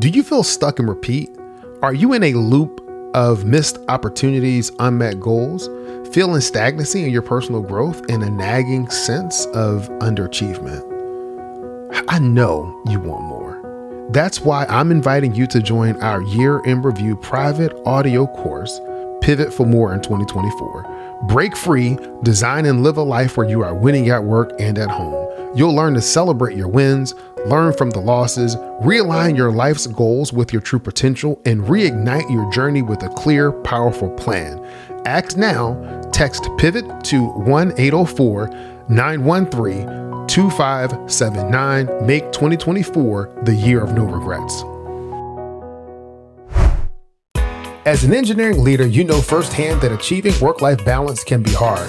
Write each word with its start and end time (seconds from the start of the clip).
Do 0.00 0.08
you 0.08 0.22
feel 0.22 0.42
stuck 0.42 0.78
and 0.78 0.88
repeat? 0.88 1.28
Are 1.82 1.92
you 1.92 2.14
in 2.14 2.22
a 2.22 2.32
loop 2.32 2.80
of 3.12 3.44
missed 3.44 3.76
opportunities, 3.90 4.72
unmet 4.78 5.20
goals, 5.20 5.68
feeling 6.14 6.40
stagnancy 6.40 7.04
in 7.04 7.10
your 7.10 7.20
personal 7.20 7.60
growth, 7.60 8.00
and 8.08 8.22
a 8.22 8.30
nagging 8.30 8.88
sense 8.88 9.44
of 9.48 9.90
underachievement? 9.98 10.80
I 12.08 12.18
know 12.18 12.82
you 12.86 12.98
want 12.98 13.24
more. 13.24 14.08
That's 14.10 14.40
why 14.40 14.64
I'm 14.70 14.90
inviting 14.90 15.34
you 15.34 15.46
to 15.48 15.60
join 15.60 16.00
our 16.00 16.22
year 16.22 16.60
in 16.64 16.80
review 16.80 17.14
private 17.14 17.76
audio 17.84 18.26
course, 18.26 18.80
Pivot 19.20 19.52
for 19.52 19.66
More 19.66 19.92
in 19.92 20.00
2024. 20.00 21.26
Break 21.28 21.54
free, 21.54 21.98
design 22.22 22.64
and 22.64 22.82
live 22.82 22.96
a 22.96 23.02
life 23.02 23.36
where 23.36 23.46
you 23.46 23.62
are 23.62 23.74
winning 23.74 24.08
at 24.08 24.24
work 24.24 24.50
and 24.58 24.78
at 24.78 24.88
home. 24.88 25.29
You'll 25.52 25.74
learn 25.74 25.94
to 25.94 26.00
celebrate 26.00 26.56
your 26.56 26.68
wins, 26.68 27.14
learn 27.46 27.72
from 27.72 27.90
the 27.90 27.98
losses, 28.00 28.54
realign 28.82 29.36
your 29.36 29.50
life's 29.50 29.88
goals 29.88 30.32
with 30.32 30.52
your 30.52 30.62
true 30.62 30.78
potential, 30.78 31.42
and 31.44 31.62
reignite 31.62 32.30
your 32.30 32.50
journey 32.52 32.82
with 32.82 33.02
a 33.02 33.08
clear, 33.08 33.50
powerful 33.50 34.10
plan. 34.10 34.64
Act 35.06 35.36
now, 35.36 35.74
text 36.12 36.48
pivot 36.56 37.02
to 37.04 37.26
1 37.26 37.72
804 37.78 38.48
913 38.88 40.26
2579. 40.28 42.06
Make 42.06 42.30
2024 42.30 43.42
the 43.44 43.54
year 43.54 43.82
of 43.82 43.92
no 43.92 44.04
regrets. 44.04 44.62
As 47.86 48.04
an 48.04 48.14
engineering 48.14 48.62
leader, 48.62 48.86
you 48.86 49.02
know 49.02 49.20
firsthand 49.20 49.80
that 49.80 49.90
achieving 49.90 50.38
work 50.38 50.60
life 50.60 50.84
balance 50.84 51.24
can 51.24 51.42
be 51.42 51.52
hard. 51.52 51.88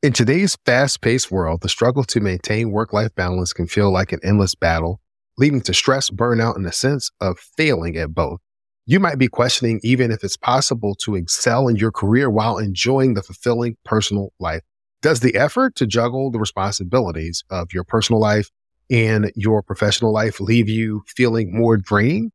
In 0.00 0.12
today's 0.12 0.56
fast 0.64 1.00
paced 1.00 1.32
world, 1.32 1.62
the 1.62 1.68
struggle 1.68 2.04
to 2.04 2.20
maintain 2.20 2.70
work 2.70 2.92
life 2.92 3.12
balance 3.16 3.52
can 3.52 3.66
feel 3.66 3.90
like 3.90 4.12
an 4.12 4.20
endless 4.22 4.54
battle, 4.54 5.00
leading 5.38 5.60
to 5.62 5.74
stress, 5.74 6.08
burnout, 6.08 6.54
and 6.54 6.64
a 6.68 6.72
sense 6.72 7.10
of 7.20 7.36
failing 7.36 7.96
at 7.96 8.14
both. 8.14 8.38
You 8.86 9.00
might 9.00 9.18
be 9.18 9.26
questioning 9.26 9.80
even 9.82 10.12
if 10.12 10.22
it's 10.22 10.36
possible 10.36 10.94
to 11.00 11.16
excel 11.16 11.66
in 11.66 11.74
your 11.74 11.90
career 11.90 12.30
while 12.30 12.58
enjoying 12.58 13.14
the 13.14 13.24
fulfilling 13.24 13.76
personal 13.84 14.32
life. 14.38 14.62
Does 15.02 15.18
the 15.18 15.34
effort 15.34 15.74
to 15.74 15.86
juggle 15.86 16.30
the 16.30 16.38
responsibilities 16.38 17.42
of 17.50 17.72
your 17.74 17.82
personal 17.82 18.20
life 18.20 18.50
and 18.88 19.32
your 19.34 19.64
professional 19.64 20.12
life 20.12 20.38
leave 20.38 20.68
you 20.68 21.02
feeling 21.08 21.52
more 21.52 21.76
drained 21.76 22.30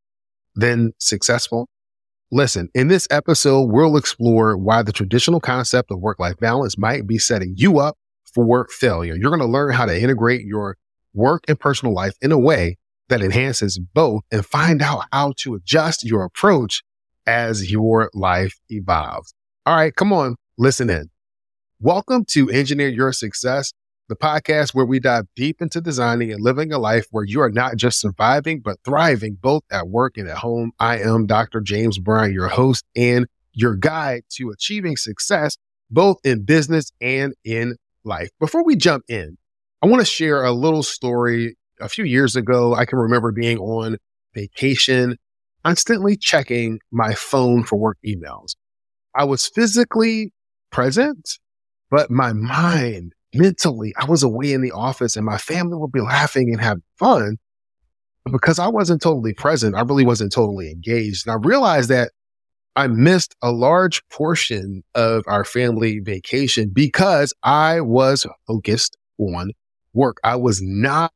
than 0.54 0.92
successful? 0.98 1.70
Listen, 2.32 2.70
in 2.74 2.88
this 2.88 3.08
episode, 3.12 3.70
we'll 3.72 3.98
explore 3.98 4.58
why 4.58 4.82
the 4.82 4.92
traditional 4.92 5.40
concept 5.40 5.92
of 5.92 6.00
work 6.00 6.20
life 6.20 6.38
balance 6.38 6.78
might 6.78 7.06
be 7.06 7.18
setting 7.18 7.54
you 7.56 7.80
up 7.80 7.98
for 8.34 8.68
failure. 8.70 9.16
You're 9.16 9.30
going 9.30 9.40
to 9.40 9.46
learn 9.46 9.74
how 9.74 9.86
to 9.86 10.02
integrate 10.02 10.42
your 10.42 10.76
work 11.14 11.44
and 11.48 11.60
personal 11.60 11.94
life 11.94 12.14
in 12.22 12.32
a 12.32 12.40
way 12.40 12.78
that 13.10 13.22
enhances 13.22 13.78
both 13.78 14.24
and 14.32 14.46
find 14.46 14.82
out 14.82 15.06
how 15.12 15.34
to 15.38 15.54
adjust 15.54 16.04
your 16.04 16.24
approach 16.24 16.82
as 17.28 17.72
your 17.72 18.10
life 18.14 18.60
evolves. 18.70 19.34
All 19.66 19.76
right, 19.76 19.96
come 19.96 20.12
on, 20.12 20.36
listen 20.58 20.90
in. 20.90 21.10
Welcome 21.80 22.26
to 22.30 22.50
Engineer 22.50 22.90
Your 22.90 23.14
Success 23.14 23.74
the 24.10 24.16
podcast 24.16 24.74
where 24.74 24.86
we 24.86 25.00
dive 25.00 25.26
deep 25.36 25.62
into 25.62 25.80
designing 25.80 26.32
and 26.32 26.42
living 26.42 26.74
a 26.74 26.78
life 26.78 27.06
where 27.12 27.24
you 27.24 27.42
are 27.42 27.50
not 27.50 27.78
just 27.78 28.00
surviving, 28.00 28.60
but 28.60 28.78
thriving 28.84 29.36
both 29.36 29.64
at 29.72 29.88
work 29.88 30.18
and 30.18 30.28
at 30.28 30.38
home. 30.38 30.72
I 30.80 31.00
am 31.00 31.26
Dr. 31.26 31.62
James 31.62 32.00
Bryant, 32.00 32.34
your 32.34 32.50
host 32.50 32.86
and 32.96 33.28
your 33.54 33.76
guide 33.76 34.24
to 34.32 34.50
achieving 34.50 34.98
success, 34.98 35.58
both 35.90 36.18
in 36.24 36.44
business 36.44 36.92
and 37.00 37.34
in 37.46 37.76
life. 38.04 38.30
Before 38.40 38.64
we 38.64 38.76
jump 38.76 39.06
in, 39.08 39.38
I 39.82 39.88
want 39.88 40.02
to 40.02 40.06
share 40.06 40.44
a 40.44 40.52
little 40.52 40.84
story. 40.84 41.56
A 41.80 41.90
few 41.90 42.06
years 42.06 42.36
ago, 42.36 42.76
I 42.76 42.86
can 42.86 43.00
remember 43.00 43.32
being 43.32 43.58
on 43.58 43.98
vacation, 44.34 45.18
constantly 45.66 46.16
checking 46.16 46.80
my 46.92 47.14
phone 47.14 47.64
for 47.64 47.78
work 47.78 47.98
emails. 48.06 48.56
I 49.16 49.24
was 49.24 49.48
physically 49.48 50.32
present, 50.72 51.40
but 51.90 52.12
my 52.12 52.34
mind 52.34 53.14
mentally, 53.34 53.94
I 53.98 54.06
was 54.06 54.24
away 54.24 54.54
in 54.54 54.62
the 54.62 54.72
office 54.72 55.16
and 55.16 55.26
my 55.26 55.38
family 55.38 55.78
would 55.78 55.92
be 55.92 56.02
laughing 56.02 56.50
and 56.52 56.62
having 56.62 56.84
fun. 56.98 57.38
Because 58.32 58.58
I 58.58 58.68
wasn't 58.68 59.02
totally 59.02 59.34
present, 59.34 59.76
I 59.76 59.82
really 59.82 60.06
wasn't 60.06 60.32
totally 60.32 60.72
engaged. 60.72 61.28
And 61.28 61.34
I 61.34 61.46
realized 61.46 61.90
that 61.90 62.12
I 62.76 62.88
missed 62.88 63.36
a 63.42 63.52
large 63.52 64.02
portion 64.10 64.84
of 64.96 65.24
our 65.28 65.44
family 65.44 66.00
vacation 66.00 66.70
because 66.74 67.34
I 67.44 67.82
was 67.82 68.26
focused 68.48 68.98
on 69.20 69.52
work. 69.94 70.18
I 70.24 70.38
was 70.38 70.62
not 70.62 71.12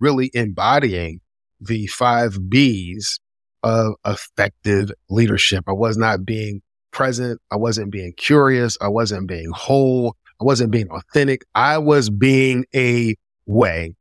really 0.00 0.30
embodying 0.34 1.20
the 1.60 1.86
five 1.88 2.48
B's 2.48 3.18
of 3.62 3.94
effective 4.06 4.92
leadership. 5.08 5.64
I 5.66 5.72
was 5.72 5.96
not 5.96 6.24
being 6.24 6.62
present. 6.92 7.40
I 7.50 7.56
wasn't 7.56 7.90
being 7.90 8.12
curious. 8.16 8.76
I 8.80 8.88
wasn't 8.88 9.28
being 9.28 9.50
whole. 9.52 10.16
I 10.40 10.44
wasn't 10.44 10.70
being 10.70 10.88
authentic. 10.90 11.44
I 11.54 11.78
was 11.78 12.10
being 12.10 12.64
a 12.74 13.14
way. 13.46 13.94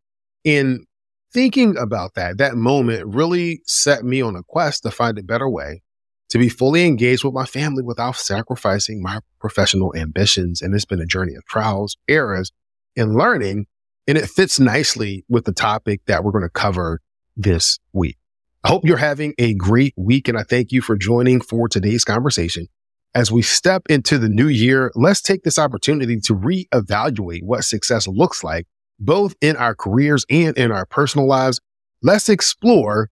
In 0.44 0.86
thinking 1.34 1.78
about 1.78 2.14
that, 2.16 2.38
that 2.38 2.56
moment 2.56 3.14
really 3.14 3.62
set 3.66 4.04
me 4.04 4.22
on 4.22 4.36
a 4.36 4.44
quest 4.44 4.84
to 4.84 4.92
find 4.92 5.18
a 5.18 5.24
better 5.24 5.50
way 5.50 5.82
to 6.30 6.38
be 6.38 6.50
fully 6.50 6.86
engaged 6.86 7.24
with 7.24 7.34
my 7.34 7.46
family 7.46 7.84
without 7.84 8.16
sacrificing 8.16 9.02
my 9.02 9.20
professional 9.40 9.94
ambitions. 9.96 10.62
And 10.62 10.74
it's 10.74 10.86
been 10.86 11.02
a 11.02 11.06
journey 11.06 11.36
of 11.36 11.46
trials, 11.46 11.98
errors, 12.08 12.52
and 12.96 13.16
learning. 13.16 13.66
And 14.08 14.18
it 14.18 14.30
fits 14.30 14.60
nicely 14.60 15.26
with 15.28 15.46
the 15.46 15.52
topic 15.52 16.02
that 16.06 16.24
we're 16.24 16.32
going 16.32 16.44
to 16.44 16.50
cover 16.50 17.02
this 17.36 17.80
week. 17.94 18.18
I 18.64 18.70
hope 18.70 18.86
you're 18.86 18.98
having 18.98 19.34
a 19.38 19.54
great 19.56 19.94
week. 19.98 20.28
And 20.28 20.38
I 20.38 20.44
thank 20.44 20.72
you 20.72 20.82
for 20.82 20.96
joining 20.96 21.42
for 21.42 21.68
today's 21.68 22.04
conversation. 22.04 22.68
As 23.16 23.32
we 23.32 23.42
step 23.42 23.84
into 23.90 24.18
the 24.20 24.30
new 24.30 24.48
year, 24.48 24.92
let's 24.96 25.22
take 25.22 25.44
this 25.44 25.58
opportunity 25.58 26.20
to 26.22 26.36
reevaluate 26.36 27.44
what 27.44 27.64
success 27.64 28.08
looks 28.08 28.44
like, 28.44 28.68
both 29.00 29.36
in 29.42 29.56
our 29.56 29.74
careers 29.74 30.26
and 30.30 30.56
in 30.58 30.72
our 30.72 30.86
personal 30.86 31.28
lives. 31.28 31.60
Let's 32.04 32.30
explore 32.30 33.10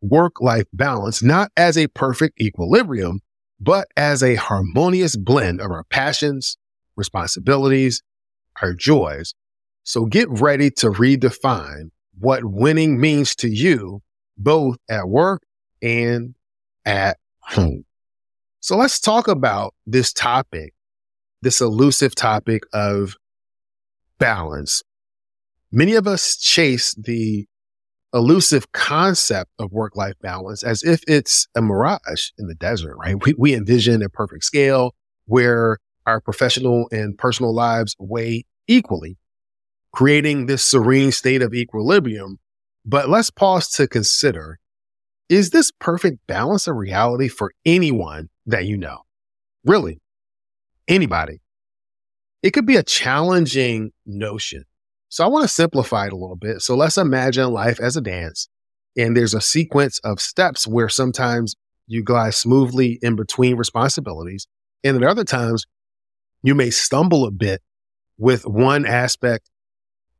work 0.00 0.40
life 0.40 0.66
balance, 0.72 1.22
not 1.22 1.50
as 1.56 1.76
a 1.76 1.88
perfect 1.88 2.40
equilibrium, 2.40 3.20
but 3.58 3.88
as 3.96 4.22
a 4.22 4.36
harmonious 4.36 5.16
blend 5.16 5.60
of 5.60 5.70
our 5.70 5.84
passions, 5.84 6.56
responsibilities, 6.96 8.02
our 8.62 8.72
joys. 8.72 9.34
So 9.82 10.06
get 10.06 10.28
ready 10.30 10.70
to 10.72 10.90
redefine 10.90 11.90
what 12.18 12.44
winning 12.44 13.00
means 13.00 13.34
to 13.36 13.48
you, 13.48 14.02
both 14.38 14.76
at 14.88 15.08
work 15.08 15.42
and 15.82 16.34
at 16.86 17.18
home. 17.40 17.84
So 18.64 18.78
let's 18.78 18.98
talk 18.98 19.28
about 19.28 19.74
this 19.86 20.10
topic, 20.10 20.72
this 21.42 21.60
elusive 21.60 22.14
topic 22.14 22.62
of 22.72 23.14
balance. 24.18 24.82
Many 25.70 25.92
of 25.96 26.06
us 26.06 26.34
chase 26.38 26.94
the 26.94 27.46
elusive 28.14 28.72
concept 28.72 29.50
of 29.58 29.70
work 29.70 29.96
life 29.96 30.14
balance 30.22 30.62
as 30.62 30.82
if 30.82 31.02
it's 31.06 31.46
a 31.54 31.60
mirage 31.60 32.30
in 32.38 32.46
the 32.46 32.54
desert, 32.54 32.96
right? 32.96 33.22
We, 33.22 33.34
we 33.36 33.52
envision 33.52 34.02
a 34.02 34.08
perfect 34.08 34.44
scale 34.44 34.94
where 35.26 35.76
our 36.06 36.22
professional 36.22 36.88
and 36.90 37.18
personal 37.18 37.54
lives 37.54 37.94
weigh 37.98 38.46
equally, 38.66 39.18
creating 39.92 40.46
this 40.46 40.64
serene 40.64 41.12
state 41.12 41.42
of 41.42 41.52
equilibrium. 41.52 42.38
But 42.86 43.10
let's 43.10 43.28
pause 43.28 43.68
to 43.72 43.86
consider 43.86 44.58
is 45.28 45.50
this 45.50 45.70
perfect 45.70 46.26
balance 46.26 46.66
a 46.66 46.72
reality 46.72 47.28
for 47.28 47.52
anyone 47.66 48.30
that 48.46 48.66
you 48.66 48.76
know. 48.76 48.98
Really, 49.64 50.00
anybody. 50.88 51.40
It 52.42 52.50
could 52.50 52.66
be 52.66 52.76
a 52.76 52.82
challenging 52.82 53.92
notion. 54.04 54.64
So 55.08 55.24
I 55.24 55.28
want 55.28 55.44
to 55.44 55.48
simplify 55.48 56.06
it 56.06 56.12
a 56.12 56.16
little 56.16 56.36
bit. 56.36 56.60
So 56.60 56.76
let's 56.76 56.98
imagine 56.98 57.50
life 57.52 57.80
as 57.80 57.96
a 57.96 58.00
dance 58.00 58.48
and 58.96 59.16
there's 59.16 59.34
a 59.34 59.40
sequence 59.40 59.98
of 60.00 60.20
steps 60.20 60.66
where 60.66 60.88
sometimes 60.88 61.56
you 61.86 62.02
glide 62.02 62.34
smoothly 62.34 62.98
in 63.02 63.16
between 63.16 63.56
responsibilities. 63.56 64.46
And 64.82 64.96
at 64.96 65.02
other 65.02 65.24
times 65.24 65.66
you 66.42 66.54
may 66.54 66.70
stumble 66.70 67.24
a 67.24 67.30
bit 67.30 67.62
with 68.18 68.46
one 68.46 68.86
aspect 68.86 69.50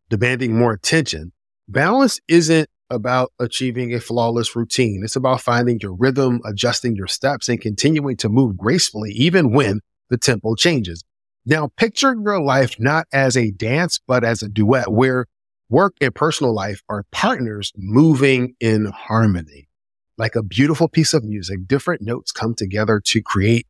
demanding 0.08 0.56
more 0.56 0.72
attention. 0.72 1.32
Balance 1.68 2.20
isn't 2.28 2.68
about 2.94 3.32
achieving 3.38 3.92
a 3.92 4.00
flawless 4.00 4.56
routine. 4.56 5.02
It's 5.04 5.16
about 5.16 5.40
finding 5.40 5.78
your 5.80 5.94
rhythm, 5.94 6.40
adjusting 6.46 6.96
your 6.96 7.06
steps, 7.06 7.48
and 7.48 7.60
continuing 7.60 8.16
to 8.18 8.28
move 8.28 8.56
gracefully, 8.56 9.10
even 9.12 9.52
when 9.52 9.80
the 10.08 10.16
tempo 10.16 10.54
changes. 10.54 11.02
Now, 11.44 11.70
picture 11.76 12.14
your 12.14 12.40
life 12.40 12.76
not 12.78 13.06
as 13.12 13.36
a 13.36 13.50
dance, 13.50 14.00
but 14.06 14.24
as 14.24 14.42
a 14.42 14.48
duet 14.48 14.90
where 14.90 15.26
work 15.68 15.94
and 16.00 16.14
personal 16.14 16.54
life 16.54 16.82
are 16.88 17.04
partners 17.12 17.72
moving 17.76 18.54
in 18.60 18.86
harmony. 18.86 19.68
Like 20.16 20.36
a 20.36 20.42
beautiful 20.42 20.88
piece 20.88 21.12
of 21.12 21.24
music, 21.24 21.66
different 21.66 22.00
notes 22.00 22.32
come 22.32 22.54
together 22.54 23.00
to 23.06 23.22
create 23.22 23.66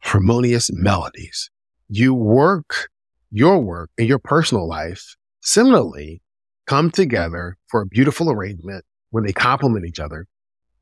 harmonious 0.00 0.70
melodies. 0.72 1.50
You 1.88 2.14
work 2.14 2.90
your 3.30 3.58
work 3.58 3.90
and 3.96 4.06
your 4.06 4.18
personal 4.18 4.68
life 4.68 5.16
similarly 5.40 6.20
come 6.66 6.90
together 6.90 7.56
for 7.68 7.82
a 7.82 7.86
beautiful 7.86 8.30
arrangement 8.30 8.84
when 9.10 9.24
they 9.24 9.32
complement 9.32 9.86
each 9.86 10.00
other. 10.00 10.26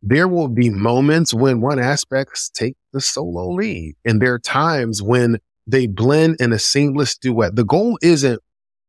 There 0.02 0.28
will 0.28 0.48
be 0.48 0.70
moments 0.70 1.34
when 1.34 1.60
one 1.60 1.78
aspects 1.78 2.48
take 2.48 2.76
the 2.92 3.00
solo 3.00 3.50
lead 3.50 3.96
and 4.04 4.20
there 4.20 4.34
are 4.34 4.38
times 4.38 5.02
when 5.02 5.38
they 5.66 5.86
blend 5.86 6.36
in 6.40 6.52
a 6.52 6.58
seamless 6.58 7.16
duet. 7.16 7.56
The 7.56 7.64
goal 7.64 7.98
isn't 8.02 8.40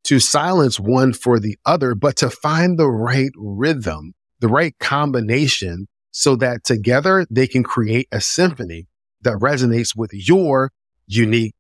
to 0.06 0.20
silence 0.20 0.80
one 0.80 1.14
for 1.14 1.40
the 1.40 1.58
other, 1.66 1.96
but 1.96 2.16
to 2.18 2.30
find 2.30 2.80
the 2.80 2.90
right 2.90 3.32
rhythm, 3.36 4.14
the 4.40 4.48
right 4.48 4.78
combination 4.80 5.88
so 6.12 6.36
that 6.38 6.64
together 6.64 7.26
they 7.30 7.48
can 7.48 7.64
create 7.64 8.08
a 8.12 8.22
symphony 8.22 8.88
that 9.22 9.38
resonates 9.38 9.96
with 9.96 10.12
your 10.14 10.72
unique 11.08 11.56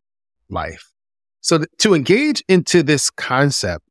life. 0.50 0.92
So 1.42 1.64
to 1.80 1.94
engage 1.94 2.44
into 2.48 2.84
this 2.84 3.10
concept, 3.10 3.86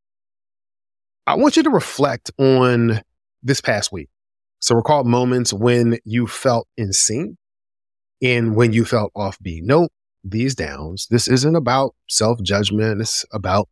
I 1.26 1.34
want 1.34 1.56
you 1.56 1.62
to 1.62 1.70
reflect 1.70 2.30
on 2.38 3.00
this 3.42 3.60
past 3.60 3.92
week. 3.92 4.08
So 4.60 4.74
recall 4.74 5.04
moments 5.04 5.52
when 5.52 5.98
you 6.04 6.26
felt 6.26 6.68
in 6.76 6.92
sync 6.92 7.36
and 8.22 8.54
when 8.54 8.72
you 8.72 8.84
felt 8.84 9.12
offbeat. 9.14 9.62
Note 9.62 9.90
these 10.22 10.54
downs. 10.54 11.06
This 11.10 11.28
isn't 11.28 11.56
about 11.56 11.94
self 12.08 12.42
judgment. 12.42 13.00
It's 13.00 13.24
about 13.32 13.68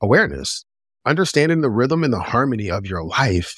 awareness. 0.00 0.64
Understanding 1.06 1.60
the 1.60 1.70
rhythm 1.70 2.04
and 2.04 2.12
the 2.12 2.20
harmony 2.20 2.70
of 2.70 2.86
your 2.86 3.04
life 3.04 3.56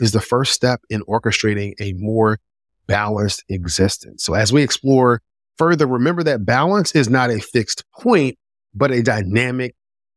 is 0.00 0.12
the 0.12 0.20
first 0.20 0.52
step 0.52 0.80
in 0.90 1.02
orchestrating 1.02 1.74
a 1.80 1.92
more 1.94 2.38
balanced 2.86 3.44
existence. 3.48 4.24
So 4.24 4.34
as 4.34 4.52
we 4.52 4.62
explore 4.62 5.22
further, 5.56 5.86
remember 5.86 6.22
that 6.24 6.44
balance 6.44 6.94
is 6.94 7.08
not 7.08 7.30
a 7.30 7.40
fixed 7.40 7.84
point, 7.92 8.38
but 8.74 8.90
a 8.90 9.02
dynamic 9.02 9.74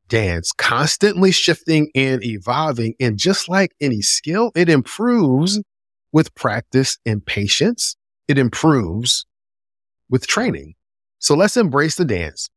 dance, 0.07 0.51
constantly 0.51 1.31
shifting 1.31 1.89
and 1.95 2.23
evolving. 2.23 2.95
And 2.99 3.17
just 3.17 3.49
like 3.49 3.73
any 3.81 4.01
skill, 4.01 4.51
it 4.55 4.69
improves 4.69 5.61
with 6.11 6.33
practice 6.35 6.97
and 7.05 7.25
patience. 7.25 7.95
It 8.27 8.37
improves 8.37 9.25
with 10.09 10.27
training. 10.27 10.75
So 11.19 11.35
let's 11.35 11.57
embrace 11.57 11.95
the 11.95 12.05
dance 12.05 12.49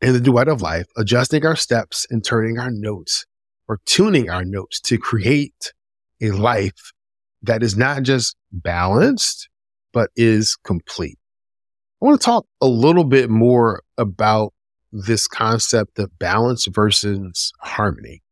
and 0.00 0.14
the 0.14 0.20
duet 0.20 0.48
of 0.48 0.62
life, 0.62 0.86
adjusting 0.96 1.44
our 1.46 1.56
steps 1.56 2.06
and 2.10 2.24
turning 2.24 2.58
our 2.58 2.70
notes 2.70 3.24
or 3.68 3.80
tuning 3.86 4.30
our 4.30 4.44
notes 4.44 4.80
to 4.80 4.98
create 4.98 5.72
a 6.20 6.30
life 6.30 6.92
that 7.42 7.62
is 7.62 7.76
not 7.76 8.02
just 8.02 8.36
balanced, 8.52 9.48
but 9.92 10.10
is 10.16 10.56
complete. 10.64 11.18
I 12.00 12.06
want 12.06 12.20
to 12.20 12.24
talk 12.24 12.46
a 12.60 12.66
little 12.66 13.04
bit 13.04 13.30
more 13.30 13.82
about 13.96 14.52
this 14.94 15.26
concept 15.26 15.98
of 15.98 16.16
balance 16.18 16.66
versus 16.66 17.52
harmony. 17.60 18.22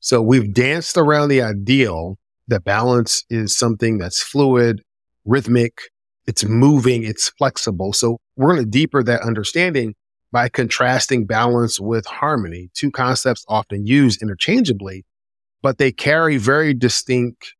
So 0.00 0.20
we've 0.20 0.52
danced 0.52 0.96
around 0.96 1.28
the 1.28 1.42
ideal 1.42 2.18
that 2.48 2.64
balance 2.64 3.24
is 3.30 3.56
something 3.56 3.98
that's 3.98 4.22
fluid, 4.22 4.82
rhythmic, 5.24 5.80
it's 6.26 6.44
moving, 6.44 7.02
it's 7.02 7.30
flexible. 7.30 7.92
So 7.92 8.18
we're 8.36 8.52
going 8.52 8.64
to 8.64 8.70
deeper 8.70 9.02
that 9.02 9.22
understanding 9.22 9.94
by 10.30 10.48
contrasting 10.48 11.24
balance 11.24 11.80
with 11.80 12.06
harmony, 12.06 12.70
two 12.74 12.90
concepts 12.90 13.44
often 13.48 13.86
used 13.86 14.22
interchangeably, 14.22 15.04
but 15.62 15.78
they 15.78 15.92
carry 15.92 16.36
very 16.36 16.74
distinct 16.74 17.54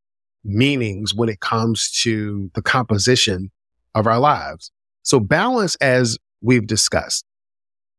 meanings 0.45 1.15
when 1.15 1.29
it 1.29 1.41
comes 1.41 1.91
to 2.03 2.51
the 2.55 2.63
composition 2.63 3.51
of 3.95 4.07
our 4.07 4.19
lives. 4.19 4.71
So 5.03 5.21
balance, 5.21 5.75
as 5.77 6.19
we've 6.41 6.67
discussed, 6.67 7.25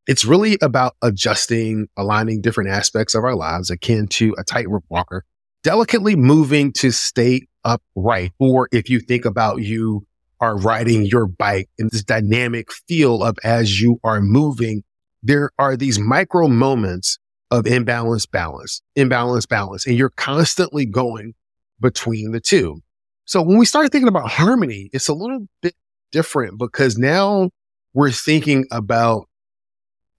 it's 0.08 0.26
really 0.26 0.58
about 0.62 0.96
adjusting, 1.02 1.88
aligning 1.98 2.42
different 2.42 2.70
aspects 2.70 3.16
of 3.16 3.24
our 3.24 3.36
lives 3.36 3.70
akin 3.70 4.08
to 4.08 4.36
a 4.38 4.44
tightrope 4.44 4.86
walker, 4.90 5.24
delicately 5.64 6.16
moving 6.16 6.74
to 6.74 6.92
stay 6.92 7.48
upright. 7.64 8.32
Or 8.40 8.68
if 8.72 8.90
you 8.90 9.00
think 9.00 9.26
about 9.26 9.62
you 9.62 10.06
are 10.40 10.58
riding 10.58 11.06
your 11.06 11.26
bike 11.26 11.70
in 11.78 11.88
this 11.92 12.04
dynamic 12.04 12.72
feel 12.88 13.24
of 13.24 13.38
as 13.44 13.80
you 13.80 14.00
are 14.04 14.20
moving, 14.20 14.84
there 15.22 15.52
are 15.58 15.78
these 15.78 16.00
micro 16.00 16.50
moments 16.50 17.18
of 17.50 17.66
imbalance, 17.66 18.26
balance, 18.26 18.82
imbalance, 18.96 19.46
balance, 19.46 19.86
and 19.86 19.96
you're 19.96 20.10
constantly 20.10 20.86
going 20.86 21.34
between 21.80 22.32
the 22.32 22.42
two. 22.42 22.82
So 23.26 23.42
when 23.42 23.58
we 23.58 23.66
start 23.66 23.92
thinking 23.92 24.10
about 24.10 24.30
harmony, 24.30 24.90
it's 24.92 25.08
a 25.08 25.14
little 25.14 25.48
bit 25.62 25.76
different 26.12 26.58
because 26.58 26.98
now 26.98 27.52
we're 27.94 28.12
thinking 28.12 28.66
about 28.70 29.28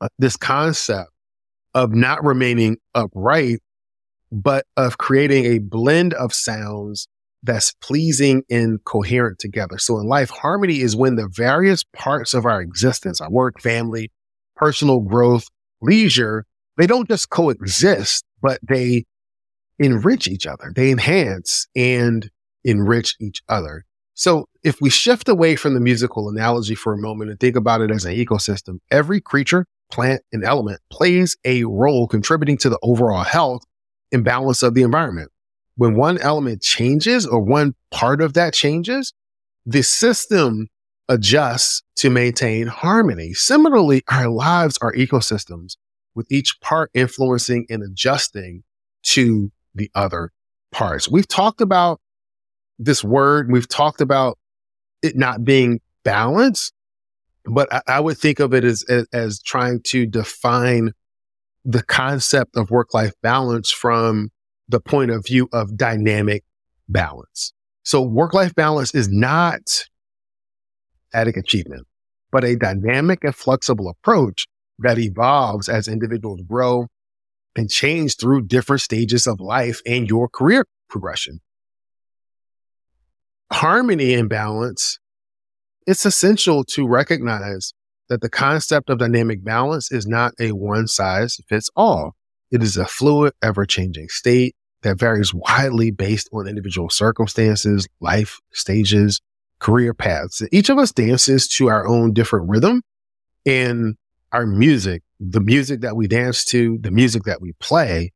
uh, 0.00 0.08
this 0.18 0.36
concept 0.36 1.10
of 1.74 1.92
not 1.92 2.24
remaining 2.24 2.76
upright, 2.94 3.60
but 4.30 4.66
of 4.76 4.98
creating 4.98 5.44
a 5.46 5.58
blend 5.58 6.14
of 6.14 6.32
sounds 6.32 7.08
that's 7.42 7.72
pleasing 7.82 8.42
and 8.50 8.82
coherent 8.84 9.38
together. 9.38 9.78
So 9.78 9.98
in 9.98 10.06
life, 10.06 10.30
harmony 10.30 10.80
is 10.80 10.96
when 10.96 11.16
the 11.16 11.28
various 11.30 11.84
parts 11.92 12.32
of 12.32 12.46
our 12.46 12.60
existence, 12.60 13.20
our 13.20 13.30
work, 13.30 13.60
family, 13.60 14.10
personal 14.56 15.00
growth, 15.00 15.44
leisure, 15.82 16.46
they 16.78 16.86
don't 16.86 17.08
just 17.08 17.30
coexist, 17.30 18.24
but 18.40 18.58
they 18.66 19.04
enrich 19.78 20.26
each 20.26 20.46
other. 20.46 20.72
They 20.74 20.90
enhance 20.90 21.66
and 21.76 22.30
enrich 22.64 23.14
each 23.20 23.42
other. 23.48 23.84
So 24.14 24.46
if 24.62 24.80
we 24.80 24.90
shift 24.90 25.28
away 25.28 25.56
from 25.56 25.74
the 25.74 25.80
musical 25.80 26.28
analogy 26.28 26.74
for 26.74 26.92
a 26.92 26.98
moment 26.98 27.30
and 27.30 27.38
think 27.38 27.56
about 27.56 27.80
it 27.80 27.90
as 27.90 28.04
an 28.04 28.14
ecosystem, 28.14 28.78
every 28.90 29.20
creature, 29.20 29.66
plant, 29.90 30.22
and 30.32 30.44
element 30.44 30.80
plays 30.90 31.36
a 31.44 31.64
role 31.64 32.06
contributing 32.06 32.56
to 32.58 32.68
the 32.68 32.78
overall 32.82 33.24
health 33.24 33.62
and 34.12 34.24
balance 34.24 34.62
of 34.62 34.74
the 34.74 34.82
environment 34.82 35.30
when 35.76 35.96
one 35.96 36.18
element 36.18 36.62
changes 36.62 37.26
or 37.26 37.40
one 37.40 37.74
part 37.90 38.20
of 38.20 38.34
that 38.34 38.54
changes, 38.54 39.12
the 39.66 39.82
system 39.82 40.68
adjusts 41.08 41.82
to 41.96 42.10
maintain 42.10 42.66
harmony. 42.66 43.34
Similarly, 43.34 44.02
our 44.08 44.28
lives 44.28 44.78
are 44.80 44.92
ecosystems 44.92 45.76
with 46.14 46.30
each 46.30 46.60
part 46.60 46.90
influencing 46.94 47.66
and 47.68 47.82
adjusting 47.82 48.62
to 49.02 49.50
the 49.74 49.90
other 49.94 50.30
parts. 50.70 51.08
We've 51.08 51.28
talked 51.28 51.60
about 51.60 52.00
this 52.78 53.02
word. 53.02 53.50
We've 53.50 53.68
talked 53.68 54.00
about 54.00 54.38
it 55.02 55.16
not 55.16 55.44
being 55.44 55.80
balanced, 56.04 56.72
but 57.46 57.72
I, 57.72 57.82
I 57.86 58.00
would 58.00 58.18
think 58.18 58.40
of 58.40 58.54
it 58.54 58.64
as, 58.64 58.82
as, 58.84 59.06
as 59.12 59.42
trying 59.42 59.80
to 59.88 60.06
define 60.06 60.92
the 61.64 61.82
concept 61.82 62.56
of 62.56 62.70
work 62.70 62.92
life 62.94 63.12
balance 63.22 63.70
from 63.70 64.30
the 64.68 64.80
point 64.80 65.10
of 65.10 65.24
view 65.26 65.48
of 65.52 65.76
dynamic 65.76 66.44
balance. 66.88 67.52
So 67.84 68.02
work 68.02 68.34
life 68.34 68.54
balance 68.54 68.94
is 68.94 69.08
not 69.08 69.60
static 71.08 71.36
achievement, 71.36 71.86
but 72.32 72.44
a 72.44 72.56
dynamic 72.56 73.24
and 73.24 73.34
flexible 73.34 73.88
approach 73.88 74.46
that 74.80 74.98
evolves 74.98 75.68
as 75.68 75.86
individuals 75.86 76.40
grow 76.48 76.86
and 77.56 77.70
change 77.70 78.16
through 78.16 78.42
different 78.46 78.82
stages 78.82 79.26
of 79.26 79.40
life 79.40 79.80
and 79.86 80.08
your 80.08 80.28
career 80.28 80.64
progression. 80.88 81.40
Harmony 83.52 84.14
and 84.14 84.28
balance, 84.28 84.98
it's 85.86 86.06
essential 86.06 86.64
to 86.64 86.86
recognize 86.86 87.72
that 88.08 88.20
the 88.20 88.30
concept 88.30 88.90
of 88.90 88.98
dynamic 88.98 89.42
balance 89.44 89.90
is 89.90 90.06
not 90.06 90.32
a 90.38 90.52
one 90.52 90.86
size 90.86 91.38
fits 91.48 91.70
all. 91.76 92.14
It 92.50 92.62
is 92.62 92.76
a 92.76 92.86
fluid, 92.86 93.32
ever 93.42 93.64
changing 93.66 94.08
state 94.08 94.54
that 94.82 94.98
varies 94.98 95.32
widely 95.32 95.90
based 95.90 96.28
on 96.32 96.46
individual 96.46 96.90
circumstances, 96.90 97.88
life 98.00 98.38
stages, 98.52 99.20
career 99.58 99.94
paths. 99.94 100.42
Each 100.52 100.68
of 100.68 100.78
us 100.78 100.92
dances 100.92 101.48
to 101.48 101.68
our 101.68 101.86
own 101.88 102.12
different 102.12 102.48
rhythm 102.48 102.82
and 103.46 103.96
our 104.32 104.46
music, 104.46 105.02
the 105.18 105.40
music 105.40 105.80
that 105.80 105.96
we 105.96 106.06
dance 106.06 106.44
to, 106.46 106.78
the 106.82 106.90
music 106.90 107.22
that 107.24 107.40
we 107.40 107.52
play, 107.60 108.12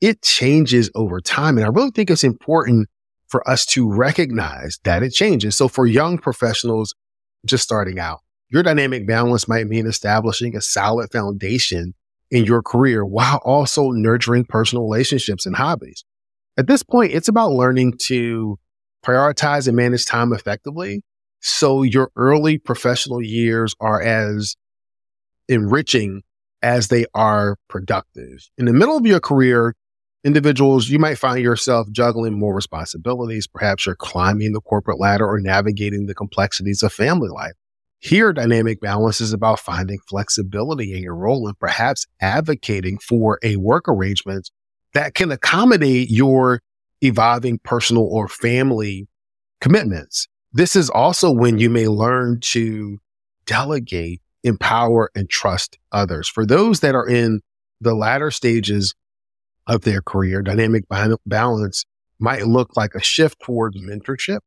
it 0.00 0.22
changes 0.22 0.90
over 0.94 1.20
time. 1.20 1.56
And 1.56 1.64
I 1.64 1.68
really 1.68 1.90
think 1.90 2.10
it's 2.10 2.24
important 2.24 2.88
for 3.30 3.48
us 3.48 3.64
to 3.64 3.90
recognize 3.90 4.78
that 4.84 5.02
it 5.02 5.10
changes. 5.10 5.56
So 5.56 5.68
for 5.68 5.86
young 5.86 6.18
professionals 6.18 6.94
just 7.46 7.64
starting 7.64 7.98
out, 7.98 8.20
your 8.50 8.62
dynamic 8.62 9.06
balance 9.06 9.48
might 9.48 9.68
mean 9.68 9.86
establishing 9.86 10.56
a 10.56 10.60
solid 10.60 11.10
foundation 11.12 11.94
in 12.30 12.44
your 12.44 12.62
career 12.62 13.04
while 13.04 13.40
also 13.44 13.90
nurturing 13.90 14.44
personal 14.44 14.84
relationships 14.84 15.46
and 15.46 15.56
hobbies. 15.56 16.04
At 16.56 16.66
this 16.66 16.82
point, 16.82 17.12
it's 17.12 17.28
about 17.28 17.52
learning 17.52 17.94
to 18.06 18.58
prioritize 19.04 19.66
and 19.66 19.76
manage 19.76 20.04
time 20.04 20.32
effectively. 20.32 21.02
So 21.40 21.82
your 21.82 22.10
early 22.16 22.58
professional 22.58 23.22
years 23.22 23.74
are 23.80 24.00
as 24.02 24.56
enriching 25.48 26.22
as 26.62 26.88
they 26.88 27.06
are 27.14 27.56
productive. 27.68 28.50
In 28.58 28.66
the 28.66 28.72
middle 28.72 28.96
of 28.96 29.06
your 29.06 29.20
career, 29.20 29.74
individuals, 30.24 30.88
you 30.88 30.98
might 30.98 31.18
find 31.18 31.42
yourself 31.42 31.90
juggling 31.90 32.38
more 32.38 32.54
responsibilities. 32.54 33.46
Perhaps 33.46 33.86
you're 33.86 33.94
climbing 33.94 34.52
the 34.52 34.60
corporate 34.60 35.00
ladder 35.00 35.26
or 35.26 35.40
navigating 35.40 36.06
the 36.06 36.14
complexities 36.14 36.82
of 36.82 36.92
family 36.92 37.28
life. 37.28 37.52
Here, 37.98 38.32
dynamic 38.32 38.80
balance 38.80 39.20
is 39.20 39.32
about 39.32 39.60
finding 39.60 39.98
flexibility 40.08 40.94
in 40.94 41.02
your 41.02 41.14
role 41.14 41.46
and 41.46 41.58
perhaps 41.58 42.06
advocating 42.20 42.98
for 42.98 43.38
a 43.42 43.56
work 43.56 43.88
arrangement 43.88 44.50
that 44.94 45.14
can 45.14 45.30
accommodate 45.30 46.10
your 46.10 46.62
evolving 47.02 47.58
personal 47.58 48.04
or 48.04 48.26
family 48.26 49.06
commitments. 49.60 50.28
This 50.52 50.74
is 50.74 50.90
also 50.90 51.30
when 51.30 51.58
you 51.58 51.70
may 51.70 51.88
learn 51.88 52.40
to 52.40 52.98
delegate, 53.44 54.20
empower, 54.42 55.10
and 55.14 55.28
trust 55.28 55.78
others. 55.92 56.28
For 56.28 56.46
those 56.46 56.80
that 56.80 56.94
are 56.94 57.06
in 57.06 57.40
the 57.80 57.94
latter 57.94 58.30
stages 58.30 58.94
of 59.70 59.82
their 59.82 60.02
career, 60.02 60.42
dynamic 60.42 60.84
balance 61.26 61.84
might 62.18 62.46
look 62.46 62.76
like 62.76 62.94
a 62.94 63.02
shift 63.02 63.40
towards 63.40 63.80
mentorship, 63.80 64.40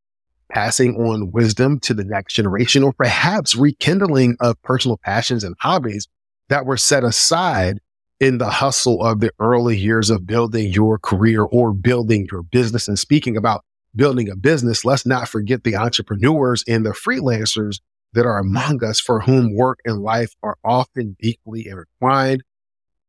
passing 0.52 0.96
on 0.96 1.32
wisdom 1.32 1.80
to 1.80 1.94
the 1.94 2.04
next 2.04 2.34
generation, 2.34 2.84
or 2.84 2.92
perhaps 2.92 3.56
rekindling 3.56 4.36
of 4.42 4.62
personal 4.64 4.98
passions 4.98 5.44
and 5.44 5.56
hobbies 5.60 6.08
that 6.50 6.66
were 6.66 6.78
set 6.78 7.04
aside 7.06 7.80
in 8.20 8.38
the 8.38 8.50
hustle 8.50 9.02
of 9.04 9.22
the 9.22 9.32
early 9.40 9.78
years 9.78 10.10
of 10.10 10.28
building 10.28 10.72
your 10.72 11.00
career 11.00 11.44
or 11.44 11.74
building 11.74 12.28
your 12.30 12.44
business. 12.44 12.88
And 12.88 13.00
speaking 13.00 13.38
about 13.38 13.64
building 13.96 14.30
a 14.30 14.36
business, 14.36 14.84
let's 14.84 15.06
not 15.06 15.30
forget 15.30 15.64
the 15.64 15.78
entrepreneurs 15.78 16.64
and 16.68 16.86
the 16.86 16.92
freelancers 16.92 17.80
that 18.12 18.26
are 18.26 18.40
among 18.40 18.84
us 18.84 19.00
for 19.00 19.22
whom 19.22 19.56
work 19.56 19.80
and 19.86 20.02
life 20.02 20.36
are 20.44 20.58
often 20.64 21.16
deeply 21.20 21.68
intertwined. 21.68 22.44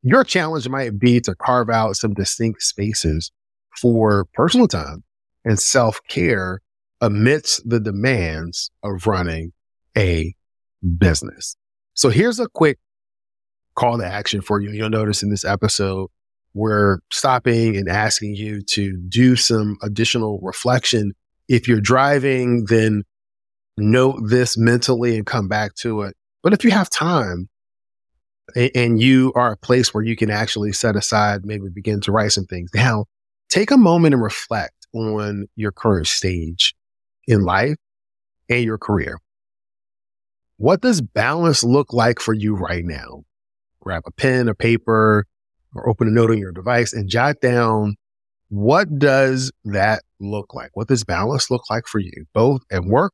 Your 0.07 0.23
challenge 0.23 0.69
might 0.69 0.99
be 0.99 1.19
to 1.23 1.35
carve 1.35 1.71
out 1.71 1.97
some 1.97 2.13
distinct 2.13 2.63
spaces 2.63 3.33
for 3.81 4.27
personal 4.35 4.69
time 4.69 5.03
and 5.47 5.59
self 5.59 5.99
care 6.09 6.61
amidst 7.01 7.67
the 7.69 7.81
demands 7.81 8.71
of 8.83 9.07
running 9.07 9.53
a 9.97 10.35
business. 10.99 11.57
So 11.95 12.11
here's 12.11 12.39
a 12.39 12.49
quick 12.49 12.79
call 13.77 13.97
to 13.99 14.05
action 14.05 14.43
for 14.43 14.61
you. 14.61 14.71
You'll 14.73 14.91
notice 14.91 15.23
in 15.23 15.31
this 15.31 15.45
episode, 15.45 16.11
we're 16.53 16.99
stopping 17.11 17.75
and 17.75 17.89
asking 17.89 18.37
you 18.37 18.61
to 18.73 18.97
do 19.09 19.37
some 19.37 19.79
additional 19.83 20.39
reflection. 20.43 21.15
If 21.49 21.67
you're 21.67 21.81
driving, 21.81 22.67
then 22.69 23.05
note 23.79 24.21
this 24.29 24.59
mentally 24.59 25.17
and 25.17 25.25
come 25.25 25.49
back 25.49 25.75
to 25.77 26.03
it. 26.03 26.15
But 26.43 26.53
if 26.53 26.63
you 26.63 26.73
have 26.73 26.91
time 26.91 27.49
and 28.75 29.01
you 29.01 29.33
are 29.35 29.53
a 29.53 29.57
place 29.57 29.93
where 29.93 30.05
you 30.05 30.17
can 30.17 30.31
actually 30.31 30.73
set 30.73 30.97
aside, 30.97 31.45
maybe 31.45 31.69
begin 31.69 32.01
to 32.03 32.13
write 32.13 32.33
some 32.33 32.47
things 32.47 32.71
down, 32.71 33.05
take 33.49 33.71
a 33.71 33.77
moment 33.77 34.15
and 34.15 34.23
reflect 34.23 34.87
on 34.93 35.47
your 35.57 35.73
current 35.73 36.07
stage 36.07 36.75
in 37.27 37.43
life 37.43 37.77
and 38.49 38.65
your 38.65 38.79
career. 38.79 39.19
What 40.57 40.83
does 40.83 41.01
balance 41.01 41.65
look 41.65 41.93
like 41.93 42.21
for 42.21 42.33
you 42.33 42.55
right 42.55 42.85
now? 42.85 43.25
Grab 43.81 44.05
a 44.07 44.13
pen, 44.13 44.49
a 44.49 44.55
paper, 44.55 45.27
or 45.75 45.89
open 45.89 46.09
a 46.09 46.11
note 46.11 46.31
on 46.31 46.39
your 46.39 46.53
device 46.53 46.93
and 46.93 47.09
jot 47.09 47.41
down 47.41 47.97
what 48.49 48.99
does 48.99 49.51
that 49.65 50.05
look 50.21 50.55
like? 50.55 50.71
What 50.75 50.87
does 50.87 51.03
balance 51.03 51.51
look 51.51 51.69
like 51.71 51.87
for 51.87 51.99
you, 51.99 52.27
both 52.33 52.63
at 52.71 52.85
work 52.85 53.13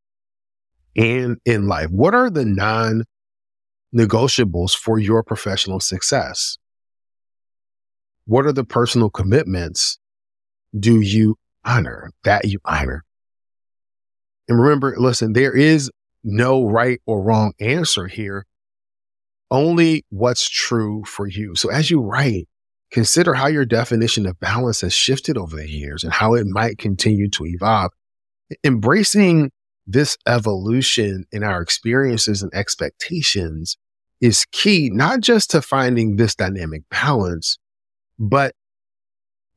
and 0.96 1.38
in 1.46 1.66
life? 1.66 1.88
What 1.90 2.14
are 2.14 2.28
the 2.28 2.44
non 2.44 3.04
negotiables 3.94 4.74
for 4.74 4.98
your 4.98 5.22
professional 5.22 5.80
success? 5.80 6.58
What 8.26 8.46
are 8.46 8.52
the 8.52 8.64
personal 8.64 9.10
commitments 9.10 9.98
do 10.78 11.00
you 11.00 11.36
honor 11.64 12.10
that 12.24 12.46
you 12.46 12.60
honor? 12.64 13.04
And 14.48 14.60
remember, 14.60 14.94
listen, 14.98 15.32
there 15.32 15.56
is 15.56 15.90
no 16.22 16.64
right 16.66 17.00
or 17.06 17.22
wrong 17.22 17.52
answer 17.60 18.06
here, 18.06 18.46
only 19.50 20.04
what's 20.10 20.48
true 20.48 21.04
for 21.06 21.26
you. 21.26 21.54
So 21.56 21.70
as 21.70 21.90
you 21.90 22.00
write, 22.00 22.48
consider 22.90 23.34
how 23.34 23.46
your 23.46 23.64
definition 23.64 24.26
of 24.26 24.38
balance 24.38 24.80
has 24.82 24.92
shifted 24.92 25.36
over 25.36 25.56
the 25.56 25.68
years 25.68 26.04
and 26.04 26.12
how 26.12 26.34
it 26.34 26.46
might 26.46 26.78
continue 26.78 27.28
to 27.30 27.46
evolve. 27.46 27.92
Embracing 28.64 29.50
this 29.86 30.16
evolution 30.26 31.24
in 31.32 31.42
our 31.42 31.60
experiences 31.60 32.42
and 32.42 32.52
expectations 32.54 33.76
is 34.20 34.44
key, 34.52 34.90
not 34.92 35.20
just 35.20 35.50
to 35.50 35.62
finding 35.62 36.16
this 36.16 36.34
dynamic 36.34 36.82
balance, 36.90 37.58
but 38.18 38.54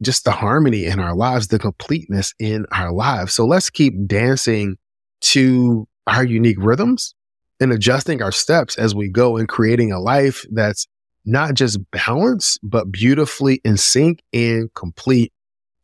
just 0.01 0.25
the 0.25 0.32
harmony 0.32 0.86
in 0.86 1.00
our 1.00 1.15
lives, 1.15 1.48
the 1.48 1.60
completeness 1.60 2.34
in 2.39 2.65
our 2.72 2.92
lives. 2.92 3.34
So 3.34 3.46
let's 3.46 3.70
keep 3.70 3.94
dancing 4.08 4.77
to 5.22 5.88
our 6.08 6.24
unique 6.24 6.58
rhythms 6.60 7.15
and 7.60 7.72
adjusting 7.72 8.22
our 8.22 8.32
steps 8.32 8.77
as 8.77 8.94
we 8.94 9.10
go 9.10 9.38
and 9.38 9.48
creating 9.48 9.92
a 9.92 10.00
life 10.00 10.46
that's 10.51 10.88
not 11.25 11.53
just 11.53 11.80
balanced, 11.92 12.60
but 12.63 12.92
beautifully 12.92 13.62
in 13.63 13.77
sync 13.77 14.22
and 14.34 14.74
complete. 14.74 15.32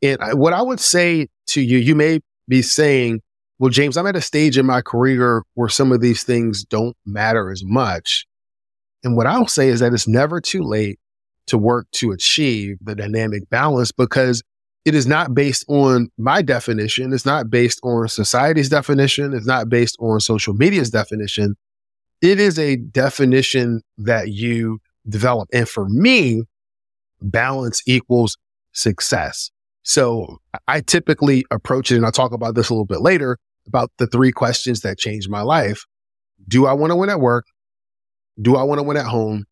And 0.02 0.20
I, 0.22 0.34
what 0.34 0.54
I 0.54 0.62
would 0.62 0.80
say 0.80 1.28
to 1.48 1.62
you, 1.62 1.78
you 1.78 1.96
may 1.96 2.20
be 2.48 2.62
saying, 2.62 3.22
well, 3.60 3.70
James, 3.70 3.98
I'm 3.98 4.08
at 4.08 4.16
a 4.16 4.22
stage 4.22 4.58
in 4.58 4.66
my 4.66 4.82
career 4.82 5.44
where 5.54 5.68
some 5.68 5.92
of 5.92 6.00
these 6.00 6.24
things 6.24 6.64
don't 6.64 6.96
matter 7.06 7.52
as 7.52 7.62
much. 7.64 8.26
And 9.04 9.18
what 9.18 9.28
I'll 9.28 9.48
say 9.48 9.68
is 9.68 9.82
that 9.82 9.94
it's 9.94 10.08
never 10.08 10.40
too 10.40 10.64
late 10.64 10.98
to 11.48 11.58
work 11.58 11.88
to 11.92 12.12
achieve 12.12 12.78
the 12.82 12.96
dynamic 12.96 13.50
balance 13.50 13.92
because 13.92 14.42
it 14.86 14.96
is 14.96 15.06
not 15.06 15.34
based 15.34 15.66
on 15.68 16.10
my 16.18 16.42
definition. 16.42 17.12
It's 17.12 17.26
not 17.26 17.50
based 17.50 17.82
on 17.84 18.08
society's 18.08 18.70
definition. 18.70 19.34
It's 19.34 19.46
not 19.46 19.68
based 19.68 19.98
on 20.00 20.22
social 20.22 20.54
media's 20.54 20.90
definition. 20.90 21.56
It 22.22 22.40
is 22.40 22.58
a 22.58 22.78
definition 22.78 23.82
that 23.98 24.30
you 24.30 24.80
develop. 25.08 25.50
And 25.52 25.68
for 25.68 25.90
me, 25.90 26.44
balance 27.22 27.82
equals 27.86 28.38
success. 28.72 29.52
So 29.84 30.38
I 30.68 30.80
typically 30.80 31.46
approach 31.52 31.92
it, 31.92 31.98
and 31.98 32.06
I'll 32.06 32.12
talk 32.12 32.32
about 32.32 32.56
this 32.56 32.70
a 32.70 32.74
little 32.74 32.86
bit 32.86 33.02
later 33.02 33.38
about 33.70 33.92
the 33.98 34.08
three 34.08 34.32
questions 34.32 34.82
that 34.82 34.98
changed 34.98 35.30
my 35.30 35.42
life. 35.42 35.86
Do 36.48 36.66
I 36.66 36.74
want 36.74 36.92
to 36.92 36.96
win 36.96 37.10
at 37.10 37.20
work? 37.20 37.46
Do 38.42 38.56
I 38.56 38.64
want 38.64 38.80
to 38.80 38.84
win 38.84 38.98
at 38.98 39.06
home? 39.06 39.46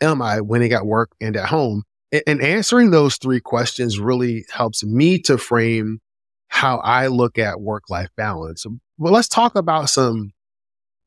Am 0.00 0.20
I 0.20 0.40
winning 0.40 0.72
at 0.72 0.86
work 0.86 1.12
and 1.20 1.36
at 1.36 1.48
home? 1.48 1.84
And 2.26 2.42
answering 2.42 2.90
those 2.90 3.16
three 3.16 3.40
questions 3.40 4.00
really 4.00 4.44
helps 4.50 4.82
me 4.82 5.18
to 5.20 5.38
frame 5.38 6.00
how 6.48 6.78
I 6.78 7.06
look 7.06 7.38
at 7.38 7.60
work 7.60 7.84
life 7.88 8.08
balance. 8.16 8.66
Well, 8.98 9.12
let's 9.12 9.28
talk 9.28 9.54
about 9.54 9.90
some 9.90 10.32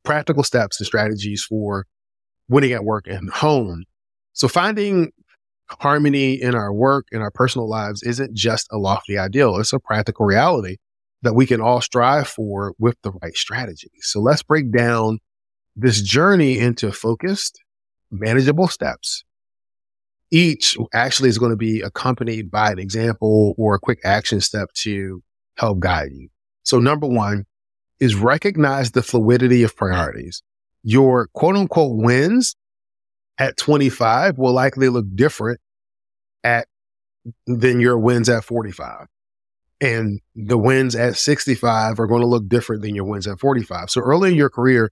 practical 0.03 0.43
steps 0.43 0.79
and 0.79 0.87
strategies 0.87 1.43
for 1.43 1.85
winning 2.47 2.71
at 2.71 2.85
work 2.85 3.07
and 3.07 3.29
home. 3.29 3.83
So 4.31 4.47
finding 4.47 5.11
harmony 5.67 6.41
in 6.41 6.55
our 6.55 6.71
work 6.73 7.07
and 7.11 7.21
our 7.21 7.31
personal 7.31 7.67
lives 7.67 8.03
isn't 8.03 8.33
just 8.33 8.67
a 8.71 8.77
lofty 8.77 9.17
ideal. 9.17 9.57
It's 9.57 9.73
a 9.73 9.79
practical 9.79 10.25
reality 10.25 10.77
that 11.23 11.33
we 11.33 11.45
can 11.45 11.59
all 11.59 11.81
strive 11.81 12.27
for 12.27 12.73
with 12.77 12.95
the 13.01 13.11
right 13.21 13.35
strategy. 13.35 13.91
So 14.01 14.21
let's 14.21 14.43
break 14.43 14.71
down 14.71 15.19
this 15.75 16.01
journey 16.01 16.59
into 16.59 16.91
focused, 16.91 17.59
manageable 18.11 18.67
steps 18.67 19.23
each 20.33 20.75
actually 20.95 21.29
is 21.29 21.37
going 21.37 21.51
to 21.51 21.55
be 21.55 21.81
accompanied 21.81 22.49
by 22.49 22.71
an 22.71 22.79
example 22.79 23.53
or 23.55 23.75
a 23.75 23.79
quick 23.79 23.99
action 24.03 24.41
step 24.41 24.67
to 24.73 25.21
help 25.57 25.79
guide 25.79 26.09
you. 26.11 26.27
So 26.63 26.79
number 26.79 27.05
one 27.05 27.45
is 27.99 28.15
recognize 28.15 28.91
the 28.91 29.03
fluidity 29.03 29.61
of 29.61 29.77
priorities. 29.77 30.41
Your 30.81 31.27
quote 31.33 31.55
unquote 31.55 31.97
wins 31.97 32.55
at 33.37 33.57
25 33.57 34.39
will 34.39 34.53
likely 34.53 34.89
look 34.89 35.05
different 35.13 35.59
at 36.43 36.67
than 37.45 37.79
your 37.79 37.99
wins 37.99 38.27
at 38.27 38.43
45. 38.43 39.05
And 39.81 40.21
the 40.35 40.57
wins 40.57 40.95
at 40.95 41.17
65 41.17 41.99
are 41.99 42.07
going 42.07 42.21
to 42.21 42.27
look 42.27 42.47
different 42.47 42.81
than 42.81 42.95
your 42.95 43.05
wins 43.05 43.27
at 43.27 43.39
45. 43.39 43.89
So 43.89 44.01
early 44.01 44.31
in 44.31 44.37
your 44.37 44.49
career, 44.49 44.91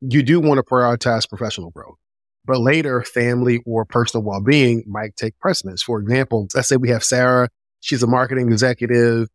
you 0.00 0.22
do 0.22 0.40
want 0.40 0.58
to 0.58 0.62
prioritize 0.62 1.28
professional 1.28 1.70
growth. 1.70 1.96
But 2.44 2.60
later, 2.60 3.02
family 3.02 3.60
or 3.66 3.84
personal 3.84 4.24
well 4.24 4.40
being 4.40 4.84
might 4.86 5.16
take 5.16 5.38
precedence. 5.40 5.82
For 5.82 5.98
example, 6.00 6.46
let's 6.54 6.68
say 6.68 6.76
we 6.76 6.90
have 6.90 7.02
Sarah. 7.02 7.48
She's 7.80 8.02
a 8.02 8.06
marketing 8.06 8.50
executive. 8.52 9.28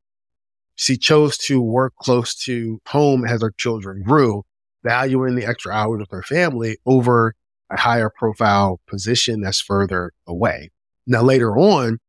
She 0.75 0.97
chose 0.97 1.37
to 1.39 1.61
work 1.61 1.93
close 1.99 2.35
to 2.45 2.81
home 2.87 3.25
as 3.25 3.41
her 3.41 3.53
children 3.57 4.01
grew, 4.03 4.43
valuing 4.83 5.35
the 5.35 5.45
extra 5.45 5.73
hours 5.73 5.99
with 5.99 6.11
her 6.11 6.23
family 6.23 6.77
over 6.85 7.33
a 7.69 7.79
higher 7.79 8.09
profile 8.09 8.79
position 8.87 9.41
that's 9.41 9.61
further 9.61 10.11
away. 10.27 10.71
Now, 11.05 11.21
later 11.21 11.57
on 11.57 11.99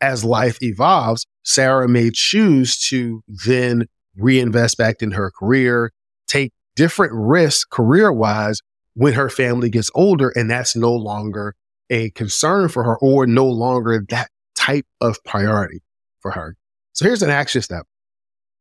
as 0.00 0.24
life 0.24 0.58
evolves, 0.62 1.26
Sarah 1.44 1.88
may 1.88 2.10
choose 2.12 2.78
to 2.88 3.22
then 3.28 3.86
reinvest 4.16 4.78
back 4.78 5.02
in 5.02 5.12
her 5.12 5.30
career, 5.30 5.92
take 6.26 6.52
different 6.76 7.12
risks 7.14 7.64
career 7.64 8.12
wise 8.12 8.60
when 8.94 9.14
her 9.14 9.28
family 9.28 9.70
gets 9.70 9.90
older. 9.94 10.30
And 10.30 10.50
that's 10.50 10.76
no 10.76 10.92
longer 10.92 11.54
a 11.90 12.10
concern 12.10 12.68
for 12.68 12.84
her 12.84 12.96
or 12.98 13.26
no 13.26 13.46
longer 13.46 14.04
that 14.08 14.30
type 14.54 14.86
of 15.00 15.22
priority 15.24 15.80
for 16.20 16.30
her. 16.30 16.56
So 16.92 17.04
here's 17.04 17.22
an 17.22 17.30
action 17.30 17.62
step. 17.62 17.86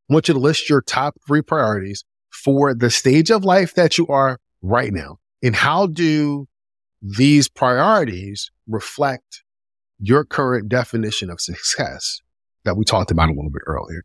I 0.10 0.14
want 0.14 0.28
you 0.28 0.34
to 0.34 0.40
list 0.40 0.70
your 0.70 0.82
top 0.82 1.16
three 1.28 1.42
priorities 1.42 2.04
for 2.32 2.74
the 2.74 2.90
stage 2.90 3.30
of 3.30 3.44
life 3.44 3.76
that 3.76 3.98
you 3.98 4.08
are 4.08 4.40
right 4.62 4.92
now. 4.92 5.18
And 5.44 5.56
how 5.56 5.88
do 5.88 6.48
these 7.02 7.48
priorities 7.48 8.52
reflect 8.68 9.44
your 10.00 10.24
current 10.24 10.70
definition 10.70 11.30
of 11.30 11.40
success 11.42 12.20
that 12.66 12.78
we 12.78 12.86
talked 12.86 13.12
about 13.12 13.30
a 13.30 13.34
little 13.34 13.52
bit 13.52 13.64
earlier? 13.66 14.04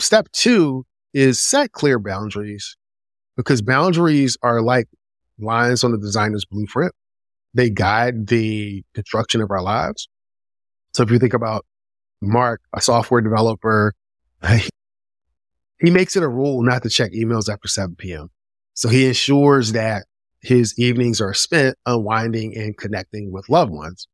Step 0.00 0.28
two 0.32 0.86
is 1.12 1.40
set 1.40 1.72
clear 1.72 1.98
boundaries 1.98 2.76
because 3.36 3.62
boundaries 3.62 4.36
are 4.42 4.60
like 4.60 4.88
lines 5.38 5.84
on 5.84 5.92
the 5.92 5.98
designer's 5.98 6.44
blueprint. 6.44 6.92
They 7.54 7.70
guide 7.70 8.26
the 8.26 8.84
construction 8.94 9.40
of 9.40 9.50
our 9.50 9.62
lives. 9.62 10.08
So 10.94 11.02
if 11.02 11.10
you 11.10 11.18
think 11.18 11.34
about 11.34 11.64
Mark, 12.20 12.60
a 12.74 12.80
software 12.80 13.20
developer, 13.20 13.94
he 15.80 15.90
makes 15.90 16.16
it 16.16 16.22
a 16.22 16.28
rule 16.28 16.62
not 16.62 16.82
to 16.82 16.88
check 16.88 17.12
emails 17.12 17.48
after 17.48 17.68
7 17.68 17.96
p.m. 17.96 18.30
So 18.74 18.88
he 18.88 19.06
ensures 19.06 19.72
that 19.72 20.04
his 20.40 20.78
evenings 20.78 21.20
are 21.20 21.34
spent 21.34 21.76
unwinding 21.86 22.56
and 22.56 22.76
connecting 22.76 23.32
with 23.32 23.48
loved 23.48 23.72
ones. 23.72 24.06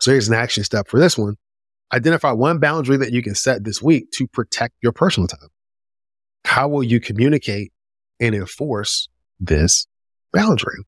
So 0.00 0.10
here's 0.10 0.28
an 0.28 0.34
action 0.34 0.64
step 0.64 0.88
for 0.88 0.98
this 0.98 1.18
one. 1.18 1.36
Identify 1.92 2.32
one 2.32 2.58
boundary 2.58 2.96
that 2.98 3.12
you 3.12 3.22
can 3.22 3.34
set 3.34 3.64
this 3.64 3.82
week 3.82 4.10
to 4.12 4.26
protect 4.26 4.74
your 4.82 4.92
personal 4.92 5.26
time. 5.26 5.48
How 6.44 6.68
will 6.68 6.82
you 6.82 7.00
communicate 7.00 7.72
and 8.18 8.34
enforce 8.34 9.08
this 9.38 9.86
boundary? 10.32 10.84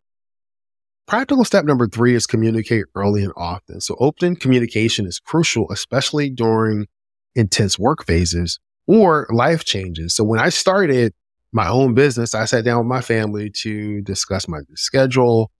Practical 1.06 1.44
step 1.44 1.64
number 1.64 1.88
three 1.88 2.14
is 2.14 2.26
communicate 2.26 2.84
early 2.94 3.22
and 3.22 3.32
often. 3.36 3.80
So 3.80 3.96
open 3.98 4.36
communication 4.36 5.06
is 5.06 5.18
crucial, 5.18 5.66
especially 5.70 6.30
during 6.30 6.86
intense 7.34 7.78
work 7.78 8.06
phases 8.06 8.60
or 8.86 9.26
life 9.30 9.64
changes. 9.64 10.14
So 10.14 10.24
when 10.24 10.40
I 10.40 10.48
started 10.48 11.12
my 11.52 11.68
own 11.68 11.94
business, 11.94 12.34
I 12.34 12.44
sat 12.46 12.64
down 12.64 12.78
with 12.78 12.86
my 12.86 13.02
family 13.02 13.50
to 13.58 14.00
discuss 14.02 14.48
my 14.48 14.60
schedule, 14.74 15.50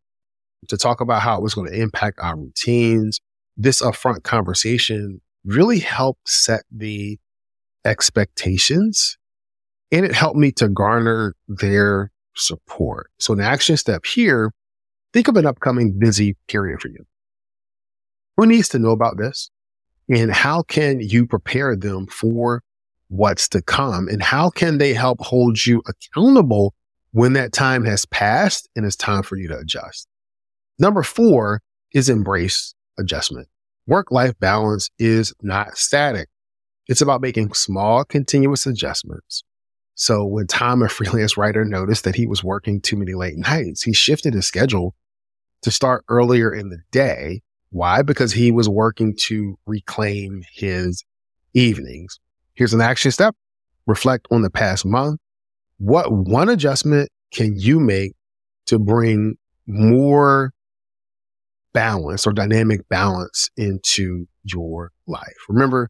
to 0.69 0.77
talk 0.77 1.01
about 1.01 1.23
how 1.23 1.37
it 1.37 1.43
was 1.43 1.55
going 1.55 1.71
to 1.71 1.79
impact 1.79 2.19
our 2.21 2.37
routines. 2.37 3.21
This 3.57 3.83
upfront 3.83 4.23
conversation 4.23 5.21
really 5.45 5.79
helped 5.79 6.29
set 6.29 6.63
the 6.71 7.19
expectations 7.85 9.19
and 9.91 10.07
it 10.07 10.15
helped 10.15 10.39
me 10.39 10.51
to 10.53 10.69
garner 10.69 11.35
their 11.49 12.11
support. 12.35 13.11
So 13.19 13.35
an 13.35 13.41
action 13.41 13.77
step 13.77 14.07
here, 14.07 14.53
think 15.13 15.29
of 15.29 15.37
an 15.37 15.47
upcoming 15.47 15.99
busy 15.99 16.37
period 16.49 16.81
for 16.81 16.89
you. 16.89 17.05
Who 18.37 18.47
needs 18.47 18.69
to 18.71 18.79
know 18.79 18.91
about 18.91 19.19
this? 19.19 19.51
And 20.09 20.33
how 20.33 20.63
can 20.63 21.01
you 21.01 21.27
prepare 21.27 21.77
them 21.77 22.07
for 22.07 22.63
what's 23.09 23.49
to 23.51 23.61
come? 23.61 24.09
And 24.09 24.23
how 24.23 24.49
can 24.49 24.79
they 24.79 24.95
help 24.95 25.21
hold 25.21 25.65
you 25.65 25.83
accountable 25.87 26.75
when 27.13 27.35
that 27.35 27.53
time 27.53 27.85
has 27.85 28.07
passed 28.07 28.69
and 28.75 28.87
it's 28.87 28.97
time 28.97 29.23
for 29.23 29.37
you 29.37 29.49
to 29.49 29.59
adjust? 29.59 30.09
Number 30.79 31.03
four 31.03 31.61
is 31.93 32.09
embrace 32.09 32.75
adjustment. 32.99 33.49
Work 33.87 34.11
life 34.11 34.39
balance 34.39 34.91
is 34.99 35.35
not 35.43 35.77
static. 35.77 36.29
It's 36.89 37.01
about 37.01 37.21
making 37.21 37.53
small, 37.55 38.05
continuous 38.05 38.67
adjustments. 38.67 39.45
So 39.95 40.25
when 40.25 40.47
Tom, 40.47 40.83
a 40.83 40.89
freelance 40.89 41.37
writer, 41.37 41.65
noticed 41.65 42.05
that 42.05 42.15
he 42.15 42.27
was 42.27 42.45
working 42.45 42.81
too 42.81 42.97
many 42.97 43.15
late 43.15 43.37
nights, 43.37 43.83
he 43.83 43.93
shifted 43.93 44.35
his 44.35 44.47
schedule 44.47 44.95
to 45.63 45.71
start 45.71 46.05
earlier 46.09 46.53
in 46.53 46.71
the 46.71 46.79
day. 46.91 47.43
Why? 47.71 48.03
Because 48.03 48.33
he 48.33 48.51
was 48.51 48.69
working 48.69 49.17
to 49.29 49.59
reclaim 49.67 50.43
his 50.53 51.05
evenings. 51.55 52.19
Here's 52.55 52.75
an 52.75 52.81
action 52.81 53.11
step. 53.11 53.35
Reflect 53.87 54.27
on 54.31 54.43
the 54.43 54.51
past 54.51 54.85
month. 54.85 55.21
What 55.79 56.13
one 56.13 56.49
adjustment 56.49 57.09
can 57.33 57.59
you 57.59 57.81
make 57.81 58.13
to 58.67 58.79
bring 58.79 59.37
more 59.67 60.53
balance 61.73 62.27
or 62.27 62.33
dynamic 62.33 62.89
balance 62.89 63.51
into 63.57 64.27
your 64.45 64.93
life? 65.07 65.37
Remember, 65.49 65.89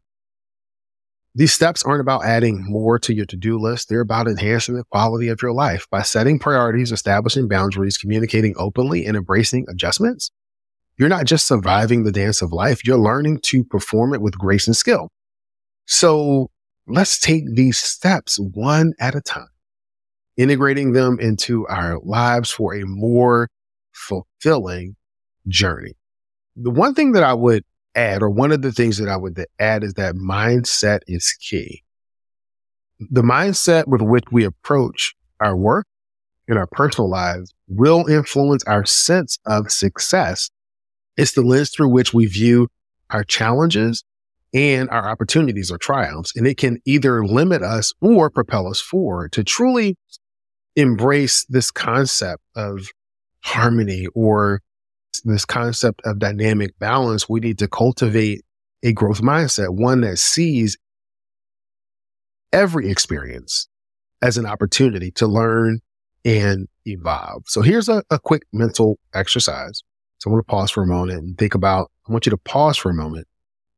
these 1.35 1.51
steps 1.51 1.83
aren't 1.83 2.01
about 2.01 2.25
adding 2.25 2.63
more 2.63 2.99
to 2.99 3.13
your 3.13 3.25
to-do 3.25 3.57
list. 3.57 3.89
They're 3.89 4.01
about 4.01 4.27
enhancing 4.27 4.75
the 4.75 4.83
quality 4.83 5.29
of 5.29 5.41
your 5.41 5.51
life 5.51 5.87
by 5.89 6.03
setting 6.03 6.37
priorities, 6.37 6.91
establishing 6.91 7.47
boundaries, 7.47 7.97
communicating 7.97 8.53
openly, 8.57 9.05
and 9.05 9.17
embracing 9.17 9.65
adjustments. 9.67 10.29
You're 10.95 11.09
not 11.09 11.25
just 11.25 11.47
surviving 11.47 12.03
the 12.03 12.11
dance 12.11 12.43
of 12.43 12.51
life. 12.51 12.85
You're 12.85 12.99
learning 12.99 13.39
to 13.45 13.63
perform 13.63 14.13
it 14.13 14.21
with 14.21 14.37
grace 14.37 14.67
and 14.67 14.75
skill. 14.75 15.09
So 15.87 16.51
let's 16.85 17.19
take 17.19 17.55
these 17.55 17.79
steps 17.79 18.37
one 18.39 18.93
at 18.99 19.15
a 19.15 19.21
time, 19.21 19.47
integrating 20.37 20.93
them 20.93 21.19
into 21.19 21.65
our 21.67 21.99
lives 22.03 22.51
for 22.51 22.75
a 22.75 22.85
more 22.85 23.49
fulfilling 23.91 24.97
journey. 25.47 25.93
The 26.55 26.71
one 26.71 26.93
thing 26.93 27.13
that 27.13 27.23
I 27.23 27.33
would 27.33 27.63
add, 27.95 28.21
or 28.21 28.29
one 28.29 28.51
of 28.51 28.61
the 28.61 28.71
things 28.71 28.97
that 28.97 29.09
I 29.09 29.17
would 29.17 29.43
add 29.59 29.83
is 29.83 29.93
that 29.95 30.15
mindset 30.15 30.99
is 31.07 31.31
key. 31.39 31.83
The 32.99 33.21
mindset 33.21 33.87
with 33.87 34.01
which 34.01 34.25
we 34.31 34.43
approach 34.45 35.15
our 35.39 35.55
work 35.55 35.85
in 36.47 36.57
our 36.57 36.67
personal 36.67 37.09
lives 37.09 37.53
will 37.67 38.07
influence 38.07 38.63
our 38.65 38.85
sense 38.85 39.37
of 39.45 39.71
success. 39.71 40.49
It's 41.17 41.33
the 41.33 41.41
lens 41.41 41.69
through 41.69 41.89
which 41.89 42.13
we 42.13 42.25
view 42.25 42.67
our 43.09 43.23
challenges 43.23 44.03
and 44.53 44.89
our 44.89 45.09
opportunities 45.09 45.71
or 45.71 45.77
triumphs. 45.77 46.35
And 46.35 46.47
it 46.47 46.57
can 46.57 46.79
either 46.85 47.25
limit 47.25 47.61
us 47.61 47.93
or 48.01 48.29
propel 48.29 48.67
us 48.67 48.79
forward 48.79 49.31
to 49.33 49.43
truly 49.43 49.97
embrace 50.75 51.45
this 51.49 51.71
concept 51.71 52.43
of 52.55 52.87
harmony 53.41 54.07
or 54.13 54.61
this 55.21 55.45
concept 55.45 56.01
of 56.05 56.19
dynamic 56.19 56.77
balance. 56.79 57.29
We 57.29 57.39
need 57.39 57.59
to 57.59 57.67
cultivate 57.67 58.41
a 58.83 58.91
growth 58.91 59.21
mindset, 59.21 59.69
one 59.69 60.01
that 60.01 60.19
sees 60.19 60.77
every 62.51 62.89
experience 62.89 63.67
as 64.21 64.37
an 64.37 64.45
opportunity 64.45 65.11
to 65.11 65.27
learn 65.27 65.79
and 66.25 66.67
evolve. 66.85 67.43
So 67.47 67.61
here's 67.61 67.89
a, 67.89 68.03
a 68.09 68.19
quick 68.19 68.43
mental 68.53 68.99
exercise. 69.13 69.83
So 70.19 70.29
I'm 70.29 70.33
going 70.33 70.43
to 70.43 70.47
pause 70.47 70.71
for 70.71 70.83
a 70.83 70.87
moment 70.87 71.19
and 71.19 71.37
think 71.37 71.55
about, 71.55 71.91
I 72.07 72.11
want 72.11 72.25
you 72.25 72.29
to 72.29 72.37
pause 72.37 72.77
for 72.77 72.89
a 72.89 72.93
moment 72.93 73.27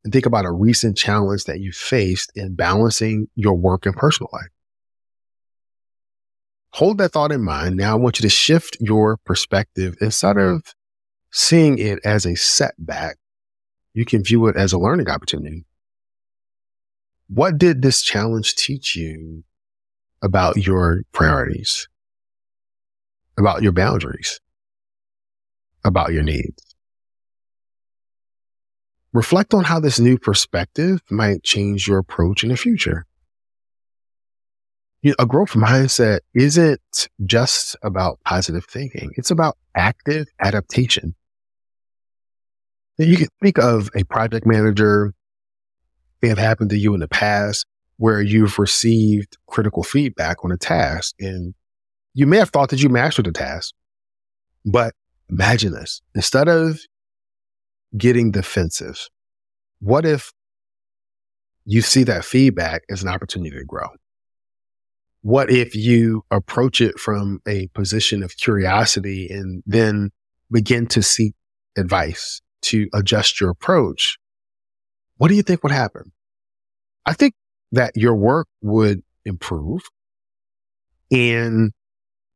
and 0.04 0.14
think 0.14 0.26
about 0.26 0.46
a 0.46 0.52
recent 0.52 0.98
challenge 0.98 1.46
that 1.46 1.60
you 1.60 1.72
faced 1.72 2.32
in 2.36 2.56
balancing 2.56 3.28
your 3.36 3.56
work 3.56 3.86
and 3.86 3.96
personal 3.96 4.30
life. 4.32 4.50
Hold 6.74 6.98
that 7.00 7.14
thought 7.14 7.32
in 7.32 7.44
mind. 7.44 7.78
Now 7.78 7.94
I 7.94 7.96
want 7.96 8.20
you 8.20 8.24
to 8.24 8.30
shift 8.30 8.78
your 8.80 9.18
perspective 9.26 9.96
instead 10.02 10.38
of 10.38 10.62
seeing 11.36 11.78
it 11.78 12.00
as 12.06 12.26
a 12.26 12.34
setback. 12.34 13.18
You 13.94 14.06
can 14.06 14.24
view 14.24 14.48
it 14.48 14.56
as 14.56 14.72
a 14.72 14.80
learning 14.80 15.10
opportunity. 15.10 15.66
What 17.28 17.58
did 17.58 17.82
this 17.82 18.02
challenge 18.02 18.56
teach 18.56 18.96
you 18.96 19.44
about 20.22 20.56
your 20.56 21.02
priorities, 21.12 21.90
about 23.38 23.64
your 23.64 23.74
boundaries, 23.74 24.40
about 25.84 26.14
your 26.14 26.24
needs? 26.24 26.64
Reflect 29.12 29.54
on 29.54 29.66
how 29.66 29.82
this 29.82 30.00
new 30.00 30.18
perspective 30.18 31.02
might 31.12 31.44
change 31.44 31.86
your 31.86 31.98
approach 31.98 32.44
in 32.44 32.50
the 32.50 32.58
future. 32.58 33.06
You 35.02 35.12
know, 35.12 35.16
a 35.20 35.26
growth 35.26 35.52
mindset 35.52 36.20
isn't 36.34 37.10
just 37.26 37.76
about 37.84 38.20
positive 38.24 38.66
thinking. 38.66 39.12
It's 39.18 39.32
about 39.32 39.58
active 39.76 40.28
adaptation. 40.40 41.14
You 42.98 43.18
can 43.18 43.28
think 43.42 43.58
of 43.58 43.90
a 43.96 44.04
project 44.06 44.46
manager 44.46 45.14
may 46.22 46.30
have 46.30 46.38
happened 46.38 46.70
to 46.70 46.78
you 46.78 46.94
in 46.94 47.02
the 47.02 47.08
past 47.08 47.66
where 47.98 48.22
you've 48.22 48.58
received 48.58 49.38
critical 49.48 49.84
feedback 49.84 50.44
on 50.44 50.52
a 50.52 50.58
task 50.58 51.16
and 51.20 51.54
you 52.14 52.26
may 52.26 52.38
have 52.38 52.50
thought 52.50 52.70
that 52.70 52.82
you 52.82 52.90
mastered 52.90 53.26
the 53.26 53.32
task, 53.32 53.74
but 54.66 54.94
imagine 55.30 55.74
this. 55.74 56.02
Instead 56.14 56.48
of 56.48 56.80
getting 57.98 58.32
defensive? 58.32 59.10
What 59.80 60.06
if 60.06 60.32
you 61.66 61.82
see 61.82 62.04
that 62.04 62.26
feedback 62.26 62.84
as 62.90 63.04
an 63.04 63.10
opportunity 63.10 63.56
to 63.58 63.66
grow? 63.66 63.88
What 65.22 65.50
if 65.50 65.76
you 65.76 66.24
approach 66.30 66.82
it 66.82 67.00
from 67.00 67.40
a 67.48 67.68
position 67.68 68.22
of 68.24 68.38
curiosity 68.38 69.28
and 69.30 69.64
then 69.66 70.12
begin 70.52 70.86
to 70.88 71.02
seek 71.02 71.34
advice 71.78 72.42
to 72.64 72.88
adjust 72.94 73.40
your 73.40 73.50
approach 73.50 74.18
what 75.18 75.30
do 75.30 75.36
you 75.36 75.44
think 75.44 75.64
would 75.64 75.72
happen? 75.72 76.12
I 77.06 77.14
think 77.14 77.34
that 77.72 77.96
your 77.96 78.16
work 78.16 78.48
would 78.62 79.02
improve 79.24 79.82
and 81.12 81.72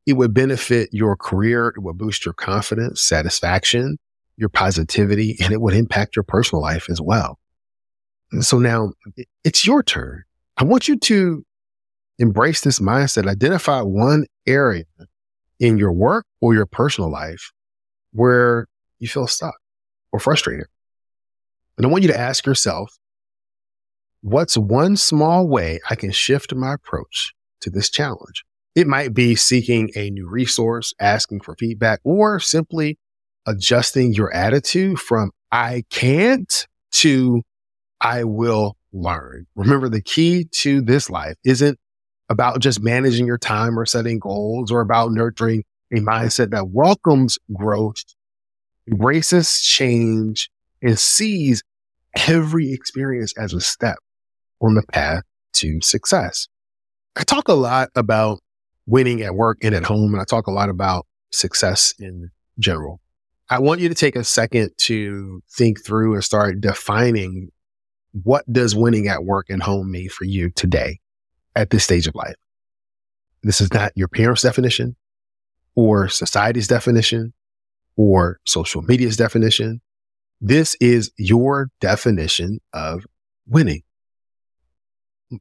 it 0.06 0.14
would 0.14 0.32
benefit 0.32 0.88
your 0.92 1.16
career. 1.16 1.68
It 1.68 1.82
would 1.82 1.98
boost 1.98 2.24
your 2.24 2.34
confidence, 2.34 3.02
satisfaction, 3.02 3.98
your 4.36 4.48
positivity, 4.48 5.36
and 5.40 5.52
it 5.52 5.60
would 5.60 5.74
impact 5.74 6.16
your 6.16 6.22
personal 6.22 6.62
life 6.62 6.88
as 6.88 7.00
well. 7.00 7.38
And 8.32 8.44
so 8.44 8.58
now 8.58 8.92
it's 9.44 9.66
your 9.66 9.82
turn. 9.82 10.22
I 10.56 10.64
want 10.64 10.88
you 10.88 10.98
to 10.98 11.44
embrace 12.18 12.62
this 12.62 12.78
mindset, 12.78 13.28
identify 13.28 13.80
one 13.82 14.26
area 14.46 14.84
in 15.58 15.78
your 15.78 15.92
work 15.92 16.24
or 16.40 16.54
your 16.54 16.66
personal 16.66 17.10
life 17.10 17.52
where 18.12 18.66
you 18.98 19.08
feel 19.08 19.26
stuck 19.26 19.56
or 20.12 20.20
frustrated. 20.20 20.66
And 21.76 21.86
I 21.86 21.88
want 21.88 22.02
you 22.02 22.08
to 22.08 22.18
ask 22.18 22.46
yourself, 22.46 22.98
what's 24.22 24.56
one 24.56 24.96
small 24.96 25.48
way 25.48 25.80
I 25.88 25.94
can 25.94 26.10
shift 26.12 26.54
my 26.54 26.74
approach 26.74 27.32
to 27.60 27.70
this 27.70 27.88
challenge? 27.90 28.44
It 28.74 28.86
might 28.86 29.14
be 29.14 29.34
seeking 29.34 29.90
a 29.96 30.10
new 30.10 30.28
resource, 30.28 30.94
asking 31.00 31.40
for 31.40 31.56
feedback, 31.56 32.00
or 32.04 32.38
simply 32.38 32.98
adjusting 33.46 34.12
your 34.12 34.32
attitude 34.32 34.98
from 34.98 35.32
I 35.50 35.84
can't 35.90 36.66
to 36.92 37.42
I 38.00 38.24
will 38.24 38.76
learn. 38.92 39.46
Remember, 39.56 39.88
the 39.88 40.02
key 40.02 40.46
to 40.52 40.80
this 40.80 41.10
life 41.10 41.36
isn't 41.44 41.78
about 42.28 42.60
just 42.60 42.80
managing 42.80 43.26
your 43.26 43.38
time 43.38 43.78
or 43.78 43.84
setting 43.84 44.18
goals 44.18 44.70
or 44.70 44.80
about 44.80 45.12
nurturing 45.12 45.64
a 45.92 45.96
mindset 45.96 46.50
that 46.50 46.68
welcomes 46.68 47.38
growth, 47.52 48.04
embraces 48.88 49.60
change, 49.60 50.50
and 50.82 50.98
sees 50.98 51.62
every 52.28 52.72
experience 52.72 53.32
as 53.38 53.52
a 53.52 53.60
step 53.60 53.98
on 54.60 54.74
the 54.74 54.82
path 54.82 55.22
to 55.54 55.80
success. 55.80 56.48
I 57.16 57.24
talk 57.24 57.48
a 57.48 57.54
lot 57.54 57.90
about 57.94 58.40
winning 58.86 59.22
at 59.22 59.34
work 59.34 59.58
and 59.62 59.74
at 59.74 59.84
home, 59.84 60.12
and 60.12 60.20
I 60.20 60.24
talk 60.24 60.46
a 60.46 60.52
lot 60.52 60.68
about 60.68 61.06
success 61.32 61.94
in 61.98 62.30
general. 62.58 63.00
I 63.48 63.58
want 63.58 63.80
you 63.80 63.88
to 63.88 63.94
take 63.94 64.16
a 64.16 64.24
second 64.24 64.70
to 64.78 65.42
think 65.50 65.84
through 65.84 66.14
and 66.14 66.24
start 66.24 66.60
defining 66.60 67.50
what 68.12 68.50
does 68.52 68.74
winning 68.74 69.08
at 69.08 69.24
work 69.24 69.46
and 69.50 69.62
home 69.62 69.90
mean 69.90 70.08
for 70.08 70.24
you 70.24 70.50
today 70.50 71.00
at 71.56 71.70
this 71.70 71.84
stage 71.84 72.06
of 72.06 72.14
life? 72.14 72.36
This 73.42 73.60
is 73.60 73.72
not 73.72 73.92
your 73.96 74.08
parents' 74.08 74.42
definition 74.42 74.96
or 75.74 76.08
society's 76.08 76.68
definition 76.68 77.32
or 78.00 78.40
social 78.46 78.80
media's 78.80 79.18
definition. 79.18 79.82
This 80.40 80.74
is 80.80 81.10
your 81.18 81.68
definition 81.82 82.58
of 82.72 83.04
winning. 83.46 83.82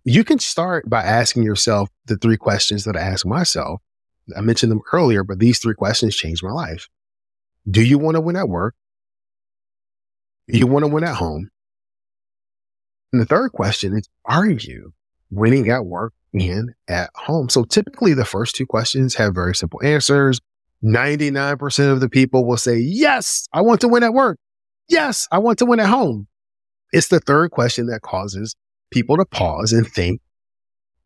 You 0.04 0.26
can 0.26 0.40
start 0.40 0.90
by 0.90 1.02
asking 1.02 1.44
yourself 1.44 1.90
the 2.08 2.18
three 2.18 2.36
questions 2.36 2.84
that 2.84 2.98
I 2.98 3.00
ask 3.00 3.26
myself. 3.26 3.80
I 4.36 4.42
mentioned 4.42 4.74
them 4.74 4.82
earlier, 4.92 5.24
but 5.24 5.40
these 5.40 5.60
three 5.60 5.74
questions 5.74 6.18
changed 6.18 6.44
my 6.44 6.52
life. 6.52 6.90
Do 7.70 7.82
you 7.82 7.98
want 7.98 8.16
to 8.16 8.22
win 8.22 8.36
at 8.36 8.50
work? 8.50 8.76
Do 10.50 10.60
you 10.60 10.68
want 10.68 10.84
to 10.84 10.92
win 10.92 11.06
at 11.06 11.16
home? 11.16 11.50
And 13.14 13.22
the 13.22 13.26
third 13.26 13.54
question 13.54 13.98
is, 13.98 14.10
are 14.26 14.50
you 14.50 14.94
winning 15.32 15.70
at 15.70 15.86
work 15.86 16.12
and 16.34 16.74
at 16.90 17.10
home? 17.16 17.48
So 17.48 17.64
typically 17.64 18.14
the 18.14 18.26
first 18.26 18.54
two 18.54 18.66
questions 18.66 19.16
have 19.16 19.34
very 19.34 19.56
simple 19.56 19.82
answers. 19.82 20.42
99% 20.84 21.92
of 21.92 22.00
the 22.00 22.10
people 22.10 22.46
will 22.46 22.58
say, 22.58 22.78
yes, 22.78 23.48
I 23.54 23.62
want 23.62 23.82
to 23.82 23.88
win 23.88 24.04
at 24.04 24.14
work. 24.14 24.38
Yes, 24.88 25.28
I 25.32 25.38
want 25.40 25.60
to 25.60 25.66
win 25.66 25.80
at 25.80 25.90
home. 25.90 26.28
It's 26.92 27.10
the 27.10 27.20
third 27.20 27.52
question 27.52 27.88
that 27.88 28.02
causes 28.02 28.56
people 28.92 29.18
to 29.18 29.26
pause 29.26 29.74
and 29.74 29.88
think, 29.88 30.22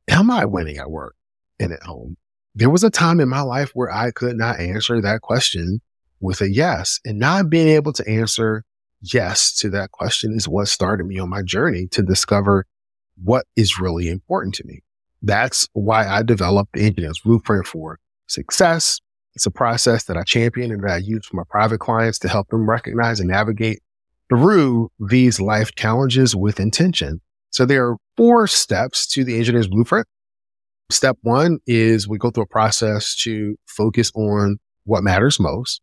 am 0.08 0.32
I 0.32 0.46
winning 0.46 0.78
at 0.78 0.92
work 0.92 1.16
and 1.60 1.72
at 1.72 1.84
home? 1.84 2.18
There 2.56 2.70
was 2.70 2.84
a 2.84 2.90
time 2.90 3.20
in 3.20 3.30
my 3.30 3.42
life 3.42 3.72
where 3.74 3.92
I 3.92 4.12
could 4.12 4.38
not 4.38 4.60
answer 4.60 5.02
that 5.02 5.22
question 5.22 5.82
with 6.20 6.40
a 6.42 6.50
yes 6.50 7.00
and 7.04 7.20
not 7.20 7.50
being 7.50 7.68
able 7.68 7.92
to 7.94 8.08
answer 8.08 8.64
yes 9.02 9.54
to 9.58 9.70
that 9.72 9.92
question 9.92 10.34
is 10.34 10.48
what 10.48 10.68
started 10.68 11.06
me 11.06 11.20
on 11.20 11.30
my 11.30 11.42
journey 11.42 11.88
to 11.88 12.02
discover 12.02 12.66
what 13.22 13.46
is 13.56 13.80
really 13.80 14.08
important 14.08 14.56
to 14.56 14.66
me. 14.66 14.82
That's 15.22 15.68
why 15.74 16.08
I 16.08 16.24
developed 16.24 16.74
the 16.74 16.86
engineer's 16.86 17.20
blueprint 17.20 17.68
for 17.68 18.00
success. 18.28 19.00
It's 19.36 19.46
a 19.46 19.52
process 19.52 20.04
that 20.06 20.18
I 20.18 20.24
champion 20.24 20.72
and 20.72 20.84
that 20.84 20.92
I 20.92 20.98
use 20.98 21.26
for 21.26 21.38
my 21.38 21.44
private 21.50 21.80
clients 21.80 22.20
to 22.20 22.28
help 22.28 22.50
them 22.50 22.70
recognize 22.70 23.20
and 23.20 23.30
navigate 23.30 23.82
through 24.30 24.92
these 25.00 25.40
life 25.40 25.74
challenges 25.76 26.36
with 26.36 26.60
intention. 26.60 27.20
So 27.50 27.66
there 27.66 27.88
are 27.88 27.98
four 28.16 28.48
steps 28.48 29.08
to 29.08 29.24
the 29.24 29.38
engineer's 29.38 29.68
blueprint. 29.68 30.08
Step 30.90 31.18
one 31.22 31.60
is 31.66 32.08
we 32.08 32.18
go 32.18 32.30
through 32.30 32.44
a 32.44 32.48
process 32.48 33.16
to 33.24 33.56
focus 33.68 34.12
on 34.16 34.58
what 34.86 35.04
matters 35.04 35.40
most. 35.40 35.82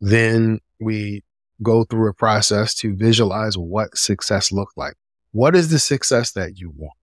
Then 0.00 0.58
we 0.80 1.22
go 1.62 1.84
through 1.84 2.08
a 2.08 2.14
process 2.14 2.74
to 2.74 2.94
visualize 2.96 3.56
what 3.56 3.96
success 3.96 4.50
looks 4.50 4.72
like. 4.76 4.94
What 5.30 5.54
is 5.54 5.70
the 5.70 5.78
success 5.78 6.32
that 6.32 6.58
you 6.58 6.72
want? 6.74 6.96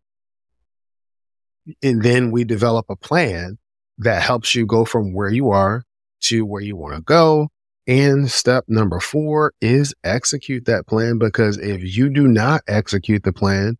And 1.81 2.03
then 2.03 2.31
we 2.31 2.43
develop 2.43 2.85
a 2.89 2.95
plan 2.95 3.57
that 3.99 4.21
helps 4.21 4.55
you 4.55 4.65
go 4.65 4.85
from 4.85 5.13
where 5.13 5.29
you 5.29 5.49
are 5.49 5.83
to 6.21 6.45
where 6.45 6.61
you 6.61 6.75
want 6.75 6.95
to 6.95 7.01
go. 7.01 7.49
And 7.87 8.29
step 8.29 8.65
number 8.67 8.99
four 8.99 9.53
is 9.61 9.93
execute 10.03 10.65
that 10.65 10.87
plan 10.87 11.17
because 11.17 11.57
if 11.57 11.81
you 11.83 12.09
do 12.09 12.27
not 12.27 12.61
execute 12.67 13.23
the 13.23 13.33
plan, 13.33 13.77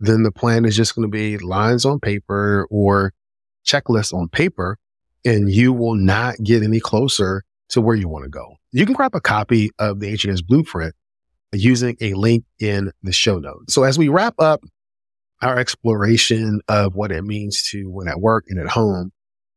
then 0.00 0.24
the 0.24 0.32
plan 0.32 0.64
is 0.64 0.76
just 0.76 0.94
going 0.94 1.06
to 1.06 1.10
be 1.10 1.38
lines 1.38 1.84
on 1.84 2.00
paper 2.00 2.66
or 2.70 3.12
checklists 3.64 4.12
on 4.12 4.28
paper, 4.28 4.78
and 5.24 5.48
you 5.48 5.72
will 5.72 5.94
not 5.94 6.34
get 6.42 6.62
any 6.62 6.80
closer 6.80 7.44
to 7.68 7.80
where 7.80 7.94
you 7.94 8.08
want 8.08 8.24
to 8.24 8.28
go. 8.28 8.56
You 8.72 8.84
can 8.84 8.94
grab 8.94 9.14
a 9.14 9.20
copy 9.20 9.70
of 9.78 10.00
the 10.00 10.12
HNS 10.12 10.44
blueprint 10.44 10.94
using 11.52 11.96
a 12.00 12.14
link 12.14 12.44
in 12.58 12.90
the 13.02 13.12
show 13.12 13.38
notes. 13.38 13.72
So 13.72 13.84
as 13.84 13.96
we 13.96 14.08
wrap 14.08 14.34
up 14.40 14.64
our 15.40 15.56
exploration 15.56 16.60
of 16.68 16.96
what 16.96 17.12
it 17.12 17.22
means 17.22 17.62
to 17.70 17.88
win 17.88 18.08
at 18.08 18.20
work 18.20 18.46
and 18.48 18.58
at 18.58 18.68
home, 18.68 19.12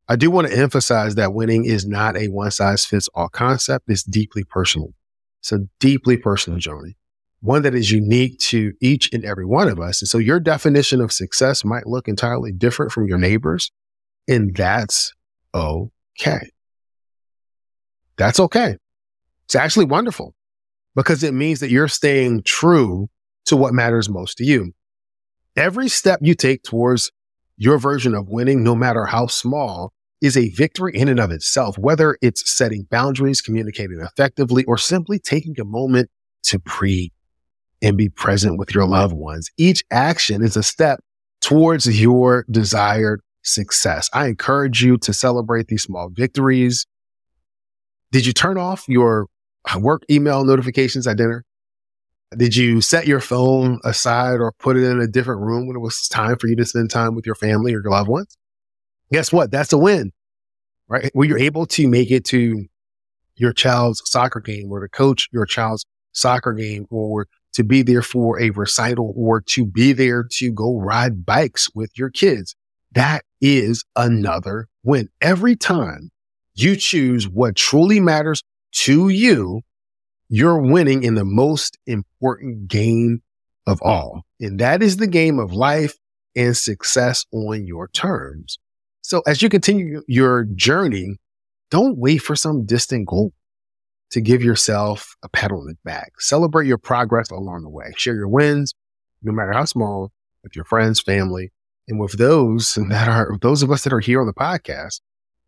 I 0.07 0.15
do 0.15 0.29
want 0.29 0.47
to 0.47 0.57
emphasize 0.57 1.15
that 1.15 1.33
winning 1.33 1.65
is 1.65 1.85
not 1.85 2.15
a 2.15 2.27
one 2.27 2.51
size 2.51 2.85
fits 2.85 3.09
all 3.15 3.29
concept. 3.29 3.85
It's 3.89 4.03
deeply 4.03 4.43
personal. 4.43 4.93
It's 5.41 5.51
a 5.51 5.59
deeply 5.79 6.17
personal 6.17 6.59
journey, 6.59 6.95
one 7.41 7.63
that 7.63 7.75
is 7.75 7.91
unique 7.91 8.39
to 8.39 8.73
each 8.81 9.11
and 9.13 9.25
every 9.25 9.45
one 9.45 9.67
of 9.67 9.79
us. 9.79 10.01
And 10.01 10.09
so 10.09 10.17
your 10.17 10.39
definition 10.39 11.01
of 11.01 11.11
success 11.11 11.65
might 11.65 11.87
look 11.87 12.07
entirely 12.07 12.51
different 12.51 12.91
from 12.91 13.07
your 13.07 13.17
neighbors. 13.17 13.71
And 14.27 14.55
that's 14.55 15.13
okay. 15.53 16.49
That's 18.17 18.39
okay. 18.39 18.77
It's 19.45 19.55
actually 19.55 19.85
wonderful 19.85 20.33
because 20.95 21.23
it 21.23 21.33
means 21.33 21.59
that 21.59 21.69
you're 21.69 21.87
staying 21.87 22.43
true 22.43 23.09
to 23.45 23.55
what 23.55 23.73
matters 23.73 24.09
most 24.09 24.37
to 24.37 24.43
you. 24.43 24.73
Every 25.55 25.87
step 25.87 26.19
you 26.21 26.35
take 26.35 26.63
towards 26.63 27.11
your 27.57 27.77
version 27.77 28.15
of 28.15 28.29
winning, 28.29 28.63
no 28.63 28.75
matter 28.75 29.05
how 29.05 29.27
small, 29.27 29.93
is 30.21 30.37
a 30.37 30.49
victory 30.49 30.95
in 30.95 31.07
and 31.07 31.19
of 31.19 31.31
itself, 31.31 31.77
whether 31.77 32.17
it's 32.21 32.49
setting 32.51 32.87
boundaries, 32.89 33.41
communicating 33.41 33.99
effectively, 33.99 34.63
or 34.65 34.77
simply 34.77 35.19
taking 35.19 35.59
a 35.59 35.65
moment 35.65 36.09
to 36.43 36.59
breathe 36.59 37.11
and 37.81 37.97
be 37.97 38.09
present 38.09 38.57
with 38.57 38.73
your 38.73 38.85
loved 38.85 39.13
ones. 39.13 39.49
Each 39.57 39.83
action 39.91 40.41
is 40.41 40.55
a 40.55 40.63
step 40.63 41.01
towards 41.41 41.99
your 41.99 42.45
desired 42.49 43.21
success. 43.43 44.09
I 44.13 44.27
encourage 44.27 44.83
you 44.83 44.97
to 44.99 45.13
celebrate 45.13 45.67
these 45.67 45.83
small 45.83 46.09
victories. 46.09 46.85
Did 48.11 48.25
you 48.25 48.33
turn 48.33 48.57
off 48.57 48.85
your 48.87 49.27
uh, 49.69 49.79
work 49.79 50.03
email 50.09 50.43
notifications 50.45 51.05
at 51.05 51.17
dinner? 51.17 51.43
Did 52.35 52.55
you 52.55 52.81
set 52.81 53.07
your 53.07 53.19
phone 53.19 53.79
aside 53.83 54.39
or 54.39 54.51
put 54.53 54.77
it 54.77 54.83
in 54.83 54.99
a 54.99 55.07
different 55.07 55.41
room 55.41 55.67
when 55.67 55.75
it 55.75 55.79
was 55.79 56.07
time 56.07 56.37
for 56.37 56.47
you 56.47 56.55
to 56.55 56.65
spend 56.65 56.89
time 56.89 57.15
with 57.15 57.25
your 57.25 57.35
family 57.35 57.73
or 57.73 57.81
your 57.81 57.91
loved 57.91 58.09
ones? 58.09 58.37
Guess 59.11 59.31
what? 59.31 59.51
That's 59.51 59.73
a 59.73 59.77
win, 59.77 60.11
right? 60.87 61.11
When 61.13 61.29
you're 61.29 61.39
able 61.39 61.65
to 61.67 61.87
make 61.87 62.11
it 62.11 62.25
to 62.25 62.65
your 63.35 63.53
child's 63.53 64.01
soccer 64.05 64.39
game 64.39 64.71
or 64.71 64.79
to 64.79 64.89
coach 64.89 65.29
your 65.31 65.45
child's 65.45 65.85
soccer 66.13 66.53
game 66.53 66.87
or 66.89 67.27
to 67.53 67.63
be 67.63 67.81
there 67.81 68.01
for 68.01 68.39
a 68.39 68.49
recital 68.51 69.13
or 69.15 69.41
to 69.41 69.65
be 69.65 69.93
there 69.93 70.23
to 70.23 70.51
go 70.51 70.77
ride 70.77 71.25
bikes 71.25 71.69
with 71.73 71.91
your 71.97 72.09
kids. 72.09 72.55
That 72.93 73.23
is 73.41 73.83
another 73.95 74.67
win. 74.83 75.09
Every 75.21 75.55
time 75.55 76.11
you 76.53 76.75
choose 76.75 77.27
what 77.27 77.55
truly 77.55 77.99
matters 77.99 78.43
to 78.71 79.09
you, 79.09 79.61
you're 80.29 80.59
winning 80.59 81.03
in 81.03 81.15
the 81.15 81.25
most 81.25 81.77
important 81.85 82.67
game 82.67 83.21
of 83.67 83.81
all. 83.81 84.23
And 84.39 84.59
that 84.59 84.81
is 84.81 84.97
the 84.97 85.07
game 85.07 85.39
of 85.39 85.53
life 85.53 85.95
and 86.35 86.55
success 86.55 87.25
on 87.31 87.65
your 87.65 87.87
terms. 87.89 88.57
So 89.05 89.21
as 89.27 89.43
you 89.43 89.49
continue 89.49 90.01
your 90.07 90.45
journey, 90.55 91.17
don't 91.69 91.95
wait 91.95 92.17
for 92.17 92.35
some 92.35 92.65
distant 92.65 93.07
goal 93.07 93.33
to 94.09 94.19
give 94.19 94.43
yourself 94.43 95.15
a 95.21 95.29
pat 95.29 95.51
on 95.51 95.67
the 95.67 95.75
back. 95.85 96.19
Celebrate 96.19 96.65
your 96.65 96.79
progress 96.79 97.29
along 97.29 97.61
the 97.61 97.69
way. 97.69 97.93
Share 97.97 98.15
your 98.15 98.27
wins, 98.27 98.73
no 99.21 99.31
matter 99.31 99.51
how 99.53 99.65
small, 99.65 100.11
with 100.41 100.55
your 100.55 100.65
friends, 100.65 100.99
family, 100.99 101.51
and 101.87 101.99
with 101.99 102.17
those 102.17 102.79
that 102.89 103.07
are 103.07 103.37
those 103.43 103.61
of 103.61 103.69
us 103.69 103.83
that 103.83 103.93
are 103.93 103.99
here 103.99 104.21
on 104.21 104.25
the 104.25 104.33
podcast, 104.33 105.01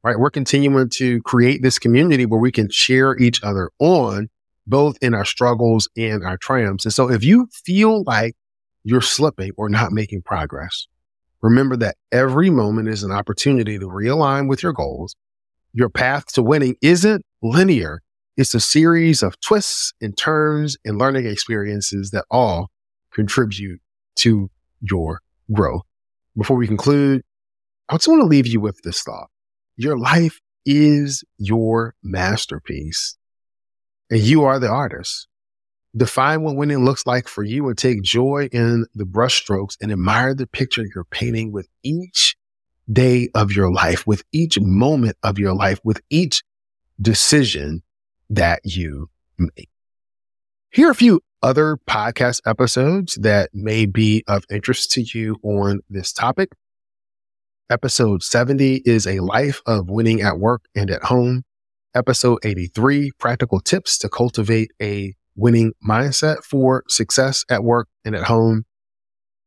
right? 0.03 0.19
We're 0.19 0.29
continuing 0.29 0.89
to 0.89 1.19
create 1.23 1.63
this 1.63 1.79
community 1.79 2.27
where 2.27 2.39
we 2.39 2.51
can 2.51 2.69
cheer 2.69 3.17
each 3.17 3.43
other 3.43 3.71
on, 3.79 4.29
both 4.67 4.99
in 5.01 5.15
our 5.15 5.25
struggles 5.25 5.89
and 5.97 6.23
our 6.23 6.37
triumphs. 6.37 6.85
And 6.85 6.93
so 6.93 7.09
if 7.09 7.23
you 7.23 7.49
feel 7.65 8.03
like 8.03 8.35
you're 8.83 9.01
slipping 9.01 9.51
or 9.57 9.67
not 9.67 9.93
making 9.93 10.21
progress, 10.21 10.87
remember 11.41 11.75
that 11.77 11.95
every 12.11 12.49
moment 12.49 12.89
is 12.89 13.03
an 13.03 13.11
opportunity 13.11 13.77
to 13.79 13.87
realign 13.87 14.47
with 14.47 14.63
your 14.63 14.73
goals. 14.73 15.15
Your 15.73 15.89
path 15.89 16.31
to 16.33 16.43
winning 16.43 16.75
isn't 16.81 17.23
linear. 17.41 18.01
It's 18.35 18.53
a 18.53 18.59
series 18.59 19.23
of 19.23 19.39
twists 19.39 19.93
and 20.01 20.17
turns 20.17 20.77
and 20.85 20.97
learning 20.97 21.25
experiences 21.25 22.11
that 22.11 22.25
all 22.29 22.69
contribute 23.11 23.81
to 24.17 24.49
your 24.81 25.21
growth. 25.51 25.83
Before 26.37 26.57
we 26.57 26.67
conclude, 26.67 27.23
I 27.89 27.95
just 27.95 28.07
want 28.07 28.21
to 28.21 28.27
leave 28.27 28.47
you 28.47 28.59
with 28.59 28.79
this 28.83 29.01
thought. 29.01 29.29
Your 29.75 29.97
life 29.97 30.39
is 30.65 31.23
your 31.37 31.95
masterpiece 32.03 33.17
and 34.09 34.19
you 34.19 34.43
are 34.43 34.59
the 34.59 34.69
artist. 34.69 35.27
Define 35.97 36.43
what 36.43 36.55
winning 36.55 36.85
looks 36.85 37.07
like 37.07 37.27
for 37.27 37.43
you 37.43 37.67
and 37.67 37.77
take 37.77 38.03
joy 38.03 38.49
in 38.51 38.85
the 38.93 39.05
brushstrokes 39.05 39.77
and 39.81 39.91
admire 39.91 40.35
the 40.35 40.45
picture 40.45 40.85
you're 40.93 41.05
painting 41.05 41.51
with 41.51 41.67
each 41.81 42.35
day 42.91 43.29
of 43.33 43.51
your 43.51 43.71
life, 43.71 44.05
with 44.05 44.23
each 44.31 44.59
moment 44.59 45.17
of 45.23 45.39
your 45.39 45.55
life, 45.55 45.79
with 45.83 46.01
each 46.11 46.43
decision 47.01 47.81
that 48.29 48.59
you 48.63 49.09
make. 49.39 49.69
Here 50.69 50.87
are 50.87 50.91
a 50.91 50.95
few 50.95 51.21
other 51.41 51.77
podcast 51.89 52.41
episodes 52.45 53.15
that 53.15 53.49
may 53.53 53.85
be 53.85 54.23
of 54.27 54.43
interest 54.51 54.91
to 54.91 55.01
you 55.01 55.37
on 55.41 55.79
this 55.89 56.13
topic. 56.13 56.49
Episode 57.69 58.23
70 58.23 58.83
is 58.85 59.07
a 59.07 59.19
life 59.19 59.61
of 59.65 59.89
winning 59.89 60.21
at 60.21 60.39
work 60.39 60.65
and 60.75 60.91
at 60.91 61.03
home. 61.03 61.43
Episode 61.95 62.39
83, 62.43 63.11
practical 63.17 63.59
tips 63.59 63.97
to 63.97 64.09
cultivate 64.09 64.71
a 64.81 65.13
winning 65.37 65.71
mindset 65.87 66.43
for 66.43 66.83
success 66.89 67.45
at 67.49 67.63
work 67.63 67.87
and 68.03 68.15
at 68.15 68.23
home. 68.23 68.65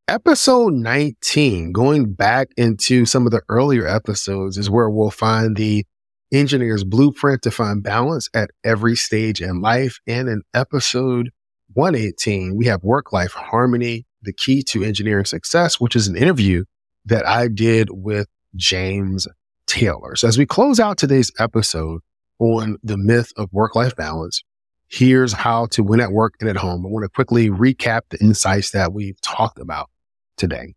Episode 0.07 0.73
19, 0.73 1.71
going 1.71 2.13
back 2.13 2.49
into 2.57 3.05
some 3.05 3.25
of 3.25 3.31
the 3.31 3.41
earlier 3.49 3.87
episodes 3.87 4.57
is 4.57 4.69
where 4.69 4.89
we'll 4.89 5.11
find 5.11 5.55
the 5.55 5.85
engineer's 6.33 6.83
blueprint 6.83 7.41
to 7.43 7.51
find 7.51 7.83
balance 7.83 8.29
at 8.33 8.49
every 8.63 8.95
stage 8.95 9.41
in 9.41 9.61
life. 9.61 9.99
And 10.07 10.27
in 10.27 10.41
episode 10.53 11.29
118, 11.73 12.55
we 12.55 12.65
have 12.65 12.83
work 12.83 13.13
life 13.13 13.33
harmony, 13.33 14.05
the 14.21 14.33
key 14.33 14.63
to 14.63 14.83
engineering 14.83 15.25
success, 15.25 15.79
which 15.79 15.95
is 15.95 16.07
an 16.07 16.17
interview 16.17 16.63
that 17.05 17.27
I 17.27 17.47
did 17.47 17.89
with 17.91 18.27
James 18.55 19.27
Taylor. 19.67 20.15
So 20.15 20.27
as 20.27 20.37
we 20.37 20.45
close 20.45 20.79
out 20.79 20.97
today's 20.97 21.31
episode 21.39 22.01
on 22.39 22.77
the 22.83 22.97
myth 22.97 23.31
of 23.37 23.51
work 23.53 23.75
life 23.75 23.95
balance, 23.95 24.43
here's 24.91 25.31
how 25.31 25.67
to 25.67 25.83
win 25.83 26.01
at 26.01 26.11
work 26.11 26.35
and 26.41 26.49
at 26.49 26.57
home. 26.57 26.85
I 26.85 26.89
want 26.89 27.03
to 27.03 27.09
quickly 27.09 27.49
recap 27.49 28.01
the 28.09 28.19
insights 28.19 28.71
that 28.71 28.93
we've 28.93 29.19
talked 29.21 29.57
about 29.57 29.89
today. 30.35 30.75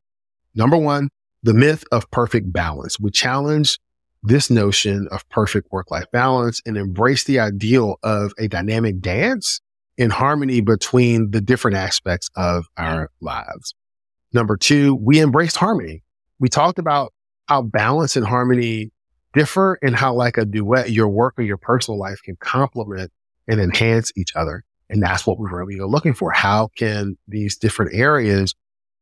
Number 0.54 0.76
one, 0.76 1.08
the 1.42 1.52
myth 1.52 1.84
of 1.90 2.08
perfect 2.12 2.52
balance. 2.52 2.98
We 3.00 3.10
challenge 3.10 3.78
this 4.22 4.50
notion 4.50 5.08
of 5.10 5.28
perfect 5.28 5.70
work 5.72 5.90
life 5.90 6.06
balance 6.12 6.62
and 6.64 6.76
embrace 6.76 7.24
the 7.24 7.40
ideal 7.40 7.98
of 8.02 8.32
a 8.38 8.46
dynamic 8.46 9.00
dance 9.00 9.60
in 9.98 10.10
harmony 10.10 10.60
between 10.60 11.32
the 11.32 11.40
different 11.40 11.76
aspects 11.76 12.30
of 12.36 12.66
our 12.76 13.10
lives. 13.20 13.74
Number 14.32 14.56
two, 14.56 14.94
we 14.94 15.20
embraced 15.20 15.56
harmony. 15.56 16.02
We 16.38 16.48
talked 16.48 16.78
about 16.78 17.12
how 17.48 17.62
balance 17.62 18.16
and 18.16 18.26
harmony 18.26 18.92
differ 19.34 19.78
and 19.82 19.94
how 19.94 20.14
like 20.14 20.38
a 20.38 20.44
duet, 20.44 20.90
your 20.90 21.08
work 21.08 21.34
or 21.36 21.42
your 21.42 21.58
personal 21.58 21.98
life 21.98 22.20
can 22.24 22.36
complement 22.36 23.12
and 23.48 23.60
enhance 23.60 24.12
each 24.16 24.34
other. 24.34 24.64
And 24.90 25.02
that's 25.02 25.26
what 25.26 25.38
we're 25.38 25.56
really 25.56 25.78
looking 25.80 26.14
for. 26.14 26.30
How 26.32 26.68
can 26.76 27.16
these 27.26 27.56
different 27.56 27.94
areas 27.94 28.54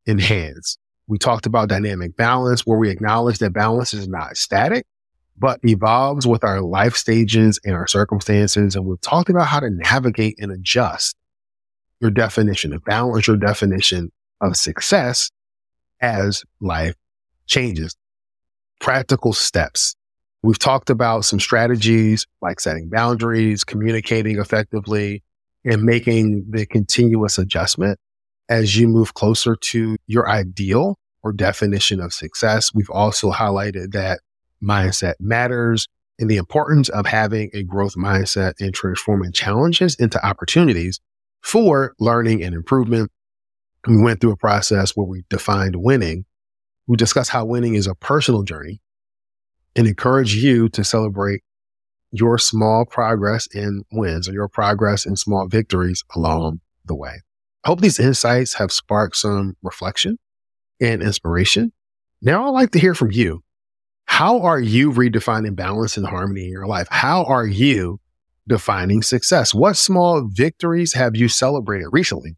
enhance? 0.07 0.77
We 1.07 1.17
talked 1.17 1.45
about 1.45 1.69
dynamic 1.69 2.15
balance 2.15 2.65
where 2.65 2.77
we 2.77 2.89
acknowledge 2.89 3.39
that 3.39 3.51
balance 3.51 3.93
is 3.93 4.07
not 4.07 4.37
static, 4.37 4.85
but 5.37 5.59
evolves 5.63 6.25
with 6.25 6.43
our 6.43 6.61
life 6.61 6.95
stages 6.95 7.59
and 7.65 7.75
our 7.75 7.87
circumstances. 7.87 8.75
And 8.75 8.85
we've 8.85 9.01
talked 9.01 9.29
about 9.29 9.47
how 9.47 9.59
to 9.59 9.69
navigate 9.69 10.35
and 10.39 10.51
adjust 10.51 11.15
your 11.99 12.11
definition 12.11 12.73
of 12.73 12.83
balance, 12.85 13.27
your 13.27 13.37
definition 13.37 14.11
of 14.41 14.55
success 14.55 15.31
as 16.01 16.43
life 16.59 16.95
changes. 17.47 17.95
Practical 18.79 19.33
steps. 19.33 19.95
We've 20.43 20.59
talked 20.59 20.89
about 20.89 21.23
some 21.23 21.39
strategies 21.39 22.27
like 22.41 22.59
setting 22.59 22.89
boundaries, 22.89 23.63
communicating 23.63 24.39
effectively, 24.39 25.23
and 25.63 25.83
making 25.83 26.45
the 26.49 26.65
continuous 26.65 27.37
adjustment 27.37 27.97
as 28.49 28.75
you 28.75 28.89
move 28.89 29.13
closer 29.13 29.55
to 29.55 29.95
your 30.05 30.29
ideal 30.29 30.99
or 31.23 31.31
definition 31.31 32.01
of 32.01 32.13
success. 32.13 32.73
We've 32.73 32.89
also 32.89 33.31
highlighted 33.31 33.93
that 33.93 34.19
mindset 34.61 35.13
matters 35.21 35.87
and 36.19 36.29
the 36.29 36.35
importance 36.35 36.89
of 36.89 37.05
having 37.05 37.49
a 37.53 37.63
growth 37.63 37.95
mindset 37.95 38.53
and 38.59 38.73
transforming 38.73 39.31
challenges 39.31 39.95
into 39.95 40.23
opportunities 40.25 40.99
for 41.41 41.93
learning 41.99 42.43
and 42.43 42.53
improvement. 42.53 43.09
We 43.87 44.01
went 44.01 44.19
through 44.19 44.33
a 44.33 44.37
process 44.37 44.91
where 44.91 45.07
we 45.07 45.23
defined 45.29 45.77
winning. 45.77 46.25
We 46.85 46.97
discussed 46.97 47.29
how 47.29 47.45
winning 47.45 47.75
is 47.75 47.87
a 47.87 47.95
personal 47.95 48.43
journey 48.43 48.81
and 49.75 49.87
encourage 49.87 50.35
you 50.35 50.69
to 50.69 50.83
celebrate 50.83 51.41
your 52.11 52.37
small 52.37 52.85
progress 52.85 53.47
in 53.53 53.83
wins 53.91 54.29
or 54.29 54.33
your 54.33 54.47
progress 54.47 55.05
in 55.05 55.15
small 55.15 55.47
victories 55.47 56.03
along 56.15 56.59
the 56.85 56.95
way. 56.95 57.21
I 57.63 57.69
hope 57.69 57.81
these 57.81 57.99
insights 57.99 58.55
have 58.55 58.71
sparked 58.71 59.15
some 59.15 59.55
reflection 59.63 60.19
and 60.79 61.01
inspiration. 61.01 61.71
Now 62.21 62.45
I'd 62.45 62.51
like 62.51 62.71
to 62.71 62.79
hear 62.79 62.93
from 62.93 63.11
you. 63.11 63.43
How 64.05 64.41
are 64.41 64.59
you 64.59 64.91
redefining 64.91 65.55
balance 65.55 65.97
and 65.97 66.05
harmony 66.05 66.43
in 66.43 66.51
your 66.51 66.67
life? 66.67 66.87
How 66.91 67.23
are 67.23 67.47
you 67.47 67.99
defining 68.47 69.01
success? 69.01 69.53
What 69.53 69.77
small 69.77 70.27
victories 70.31 70.93
have 70.93 71.15
you 71.15 71.29
celebrated 71.29 71.87
recently? 71.91 72.35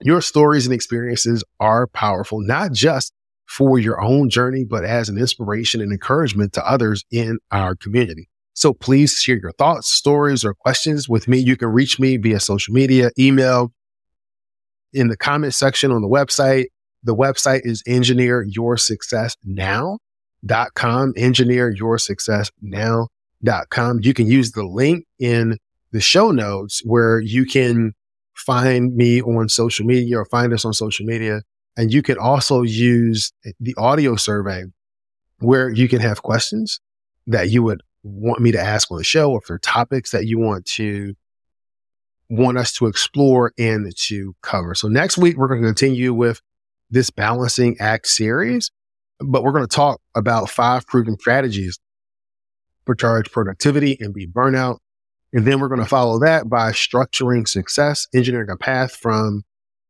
Your 0.00 0.22
stories 0.22 0.66
and 0.66 0.74
experiences 0.74 1.44
are 1.60 1.86
powerful, 1.88 2.40
not 2.40 2.72
just 2.72 3.12
for 3.46 3.78
your 3.78 4.02
own 4.02 4.30
journey, 4.30 4.64
but 4.64 4.84
as 4.84 5.08
an 5.08 5.18
inspiration 5.18 5.80
and 5.80 5.92
encouragement 5.92 6.52
to 6.54 6.66
others 6.68 7.04
in 7.10 7.38
our 7.50 7.74
community. 7.74 8.28
So 8.54 8.72
please 8.72 9.14
share 9.14 9.36
your 9.36 9.52
thoughts, 9.52 9.88
stories, 9.88 10.44
or 10.44 10.54
questions 10.54 11.08
with 11.08 11.28
me. 11.28 11.38
You 11.38 11.56
can 11.56 11.68
reach 11.68 11.98
me 11.98 12.16
via 12.16 12.40
social 12.40 12.72
media, 12.72 13.10
email, 13.18 13.72
in 14.92 15.08
the 15.08 15.16
comment 15.16 15.54
section 15.54 15.90
on 15.90 16.02
the 16.02 16.08
website. 16.08 16.66
The 17.02 17.14
website 17.14 17.62
is 17.64 17.82
engineer 17.86 18.46
your 18.48 18.76
success 18.76 19.36
now 19.44 19.98
com. 20.74 21.12
Engineer 21.16 21.70
your 21.70 21.98
success 21.98 22.50
now.com. 22.60 24.00
You 24.02 24.14
can 24.14 24.26
use 24.26 24.52
the 24.52 24.64
link 24.64 25.06
in 25.18 25.58
the 25.92 26.00
show 26.00 26.30
notes 26.30 26.82
where 26.84 27.20
you 27.20 27.44
can 27.46 27.92
find 28.34 28.94
me 28.94 29.22
on 29.22 29.48
social 29.48 29.86
media 29.86 30.18
or 30.18 30.24
find 30.24 30.52
us 30.52 30.64
on 30.64 30.72
social 30.72 31.06
media. 31.06 31.42
And 31.76 31.92
you 31.92 32.02
can 32.02 32.18
also 32.18 32.62
use 32.62 33.32
the 33.60 33.74
audio 33.76 34.16
survey 34.16 34.64
where 35.38 35.68
you 35.68 35.88
can 35.88 36.00
have 36.00 36.22
questions 36.22 36.80
that 37.26 37.50
you 37.50 37.62
would 37.62 37.82
want 38.02 38.40
me 38.40 38.52
to 38.52 38.60
ask 38.60 38.90
on 38.90 38.98
the 38.98 39.04
show, 39.04 39.32
or 39.32 39.40
are 39.48 39.58
topics 39.58 40.10
that 40.10 40.26
you 40.26 40.38
want 40.38 40.66
to 40.66 41.14
want 42.28 42.58
us 42.58 42.72
to 42.74 42.86
explore 42.86 43.52
and 43.58 43.94
to 43.96 44.34
cover. 44.42 44.74
So 44.74 44.88
next 44.88 45.18
week, 45.18 45.36
we're 45.36 45.48
going 45.48 45.62
to 45.62 45.66
continue 45.66 46.14
with 46.14 46.40
this 46.90 47.10
balancing 47.10 47.76
act 47.80 48.06
series 48.06 48.70
but 49.20 49.42
we're 49.42 49.52
going 49.52 49.66
to 49.66 49.74
talk 49.74 50.00
about 50.14 50.50
five 50.50 50.86
proven 50.86 51.18
strategies 51.18 51.78
for 52.86 52.94
charge 52.94 53.30
productivity 53.30 53.96
and 54.00 54.12
be 54.12 54.26
burnout. 54.26 54.78
And 55.32 55.46
then 55.46 55.60
we're 55.60 55.68
going 55.68 55.80
to 55.80 55.86
follow 55.86 56.20
that 56.20 56.48
by 56.48 56.72
structuring 56.72 57.48
success, 57.48 58.06
engineering 58.14 58.50
a 58.50 58.56
path 58.56 58.94
from 58.94 59.42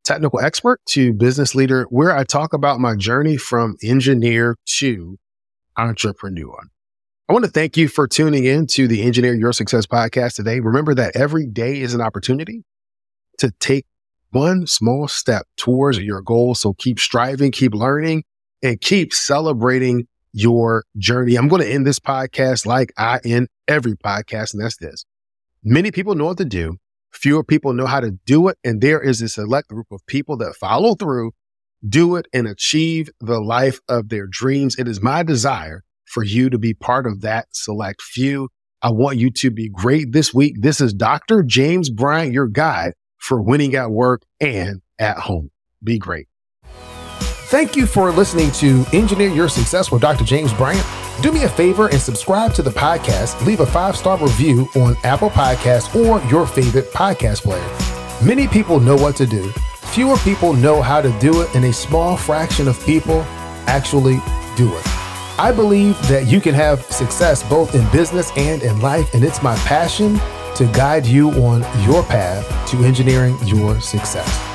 technical 0.04 0.40
expert 0.40 0.80
to 0.86 1.12
business 1.12 1.54
leader, 1.54 1.84
where 1.90 2.16
I 2.16 2.24
talk 2.24 2.52
about 2.52 2.80
my 2.80 2.94
journey 2.94 3.36
from 3.36 3.76
engineer 3.82 4.56
to 4.78 5.18
entrepreneur. 5.76 6.58
I 7.28 7.32
want 7.32 7.46
to 7.46 7.50
thank 7.50 7.76
you 7.76 7.88
for 7.88 8.06
tuning 8.06 8.44
in 8.44 8.66
to 8.68 8.86
the 8.86 9.02
Engineer 9.02 9.34
Your 9.34 9.52
Success 9.52 9.86
podcast 9.86 10.34
today. 10.34 10.60
Remember 10.60 10.94
that 10.94 11.16
every 11.16 11.46
day 11.46 11.80
is 11.80 11.94
an 11.94 12.02
opportunity 12.02 12.64
to 13.38 13.50
take 13.60 13.86
one 14.30 14.66
small 14.66 15.08
step 15.08 15.46
towards 15.56 15.98
your 15.98 16.20
goal. 16.20 16.54
So 16.54 16.74
keep 16.74 17.00
striving, 17.00 17.50
keep 17.50 17.72
learning, 17.72 18.24
and 18.62 18.80
keep 18.80 19.14
celebrating 19.14 20.06
your 20.32 20.84
journey. 20.98 21.36
I'm 21.36 21.48
going 21.48 21.62
to 21.62 21.70
end 21.70 21.86
this 21.86 21.98
podcast 21.98 22.66
like 22.66 22.92
I 22.98 23.20
end 23.24 23.48
every 23.68 23.94
podcast, 23.94 24.52
and 24.52 24.62
that's 24.62 24.76
this. 24.76 25.06
Many 25.62 25.92
people 25.92 26.14
know 26.14 26.26
what 26.26 26.38
to 26.38 26.44
do. 26.44 26.76
Fewer 27.14 27.44
people 27.44 27.72
know 27.72 27.86
how 27.86 28.00
to 28.00 28.10
do 28.26 28.48
it. 28.48 28.58
And 28.64 28.80
there 28.80 29.00
is 29.00 29.22
a 29.22 29.28
select 29.28 29.68
group 29.68 29.86
of 29.90 30.04
people 30.06 30.36
that 30.38 30.56
follow 30.56 30.94
through 30.94 31.32
do 31.88 32.16
it, 32.16 32.26
and 32.32 32.46
achieve 32.46 33.10
the 33.20 33.40
life 33.40 33.80
of 33.88 34.08
their 34.08 34.26
dreams. 34.26 34.76
It 34.78 34.88
is 34.88 35.02
my 35.02 35.22
desire 35.22 35.82
for 36.06 36.22
you 36.22 36.50
to 36.50 36.58
be 36.58 36.74
part 36.74 37.06
of 37.06 37.20
that 37.22 37.48
select 37.52 38.02
few. 38.02 38.48
I 38.82 38.90
want 38.90 39.18
you 39.18 39.30
to 39.30 39.50
be 39.50 39.68
great 39.68 40.12
this 40.12 40.34
week. 40.34 40.56
This 40.60 40.80
is 40.80 40.92
Dr. 40.92 41.42
James 41.42 41.90
Bryant, 41.90 42.32
your 42.32 42.46
guide 42.46 42.94
for 43.18 43.40
winning 43.40 43.74
at 43.74 43.90
work 43.90 44.22
and 44.40 44.82
at 44.98 45.18
home. 45.18 45.50
Be 45.82 45.98
great. 45.98 46.28
Thank 47.48 47.76
you 47.76 47.86
for 47.86 48.10
listening 48.10 48.50
to 48.52 48.84
Engineer 48.92 49.28
Your 49.28 49.48
Success 49.48 49.90
with 49.90 50.02
Dr. 50.02 50.24
James 50.24 50.52
Bryant. 50.52 51.03
Do 51.22 51.32
me 51.32 51.44
a 51.44 51.48
favor 51.48 51.88
and 51.88 52.00
subscribe 52.00 52.52
to 52.54 52.62
the 52.62 52.70
podcast. 52.70 53.44
Leave 53.46 53.60
a 53.60 53.66
five 53.66 53.96
star 53.96 54.18
review 54.18 54.68
on 54.74 54.96
Apple 55.04 55.30
Podcasts 55.30 55.94
or 55.94 56.22
your 56.28 56.46
favorite 56.46 56.92
podcast 56.92 57.42
player. 57.42 57.66
Many 58.24 58.46
people 58.46 58.80
know 58.80 58.96
what 58.96 59.16
to 59.16 59.26
do, 59.26 59.50
fewer 59.92 60.16
people 60.18 60.52
know 60.52 60.82
how 60.82 61.00
to 61.00 61.10
do 61.20 61.40
it, 61.42 61.54
and 61.54 61.64
a 61.64 61.72
small 61.72 62.16
fraction 62.16 62.68
of 62.68 62.84
people 62.84 63.22
actually 63.66 64.20
do 64.56 64.74
it. 64.76 64.82
I 65.38 65.52
believe 65.54 65.96
that 66.08 66.26
you 66.26 66.40
can 66.40 66.54
have 66.54 66.82
success 66.84 67.42
both 67.48 67.74
in 67.74 67.90
business 67.90 68.30
and 68.36 68.62
in 68.62 68.80
life, 68.80 69.12
and 69.14 69.24
it's 69.24 69.42
my 69.42 69.56
passion 69.58 70.20
to 70.56 70.70
guide 70.72 71.06
you 71.06 71.30
on 71.30 71.60
your 71.84 72.02
path 72.04 72.70
to 72.70 72.84
engineering 72.84 73.36
your 73.44 73.80
success. 73.80 74.53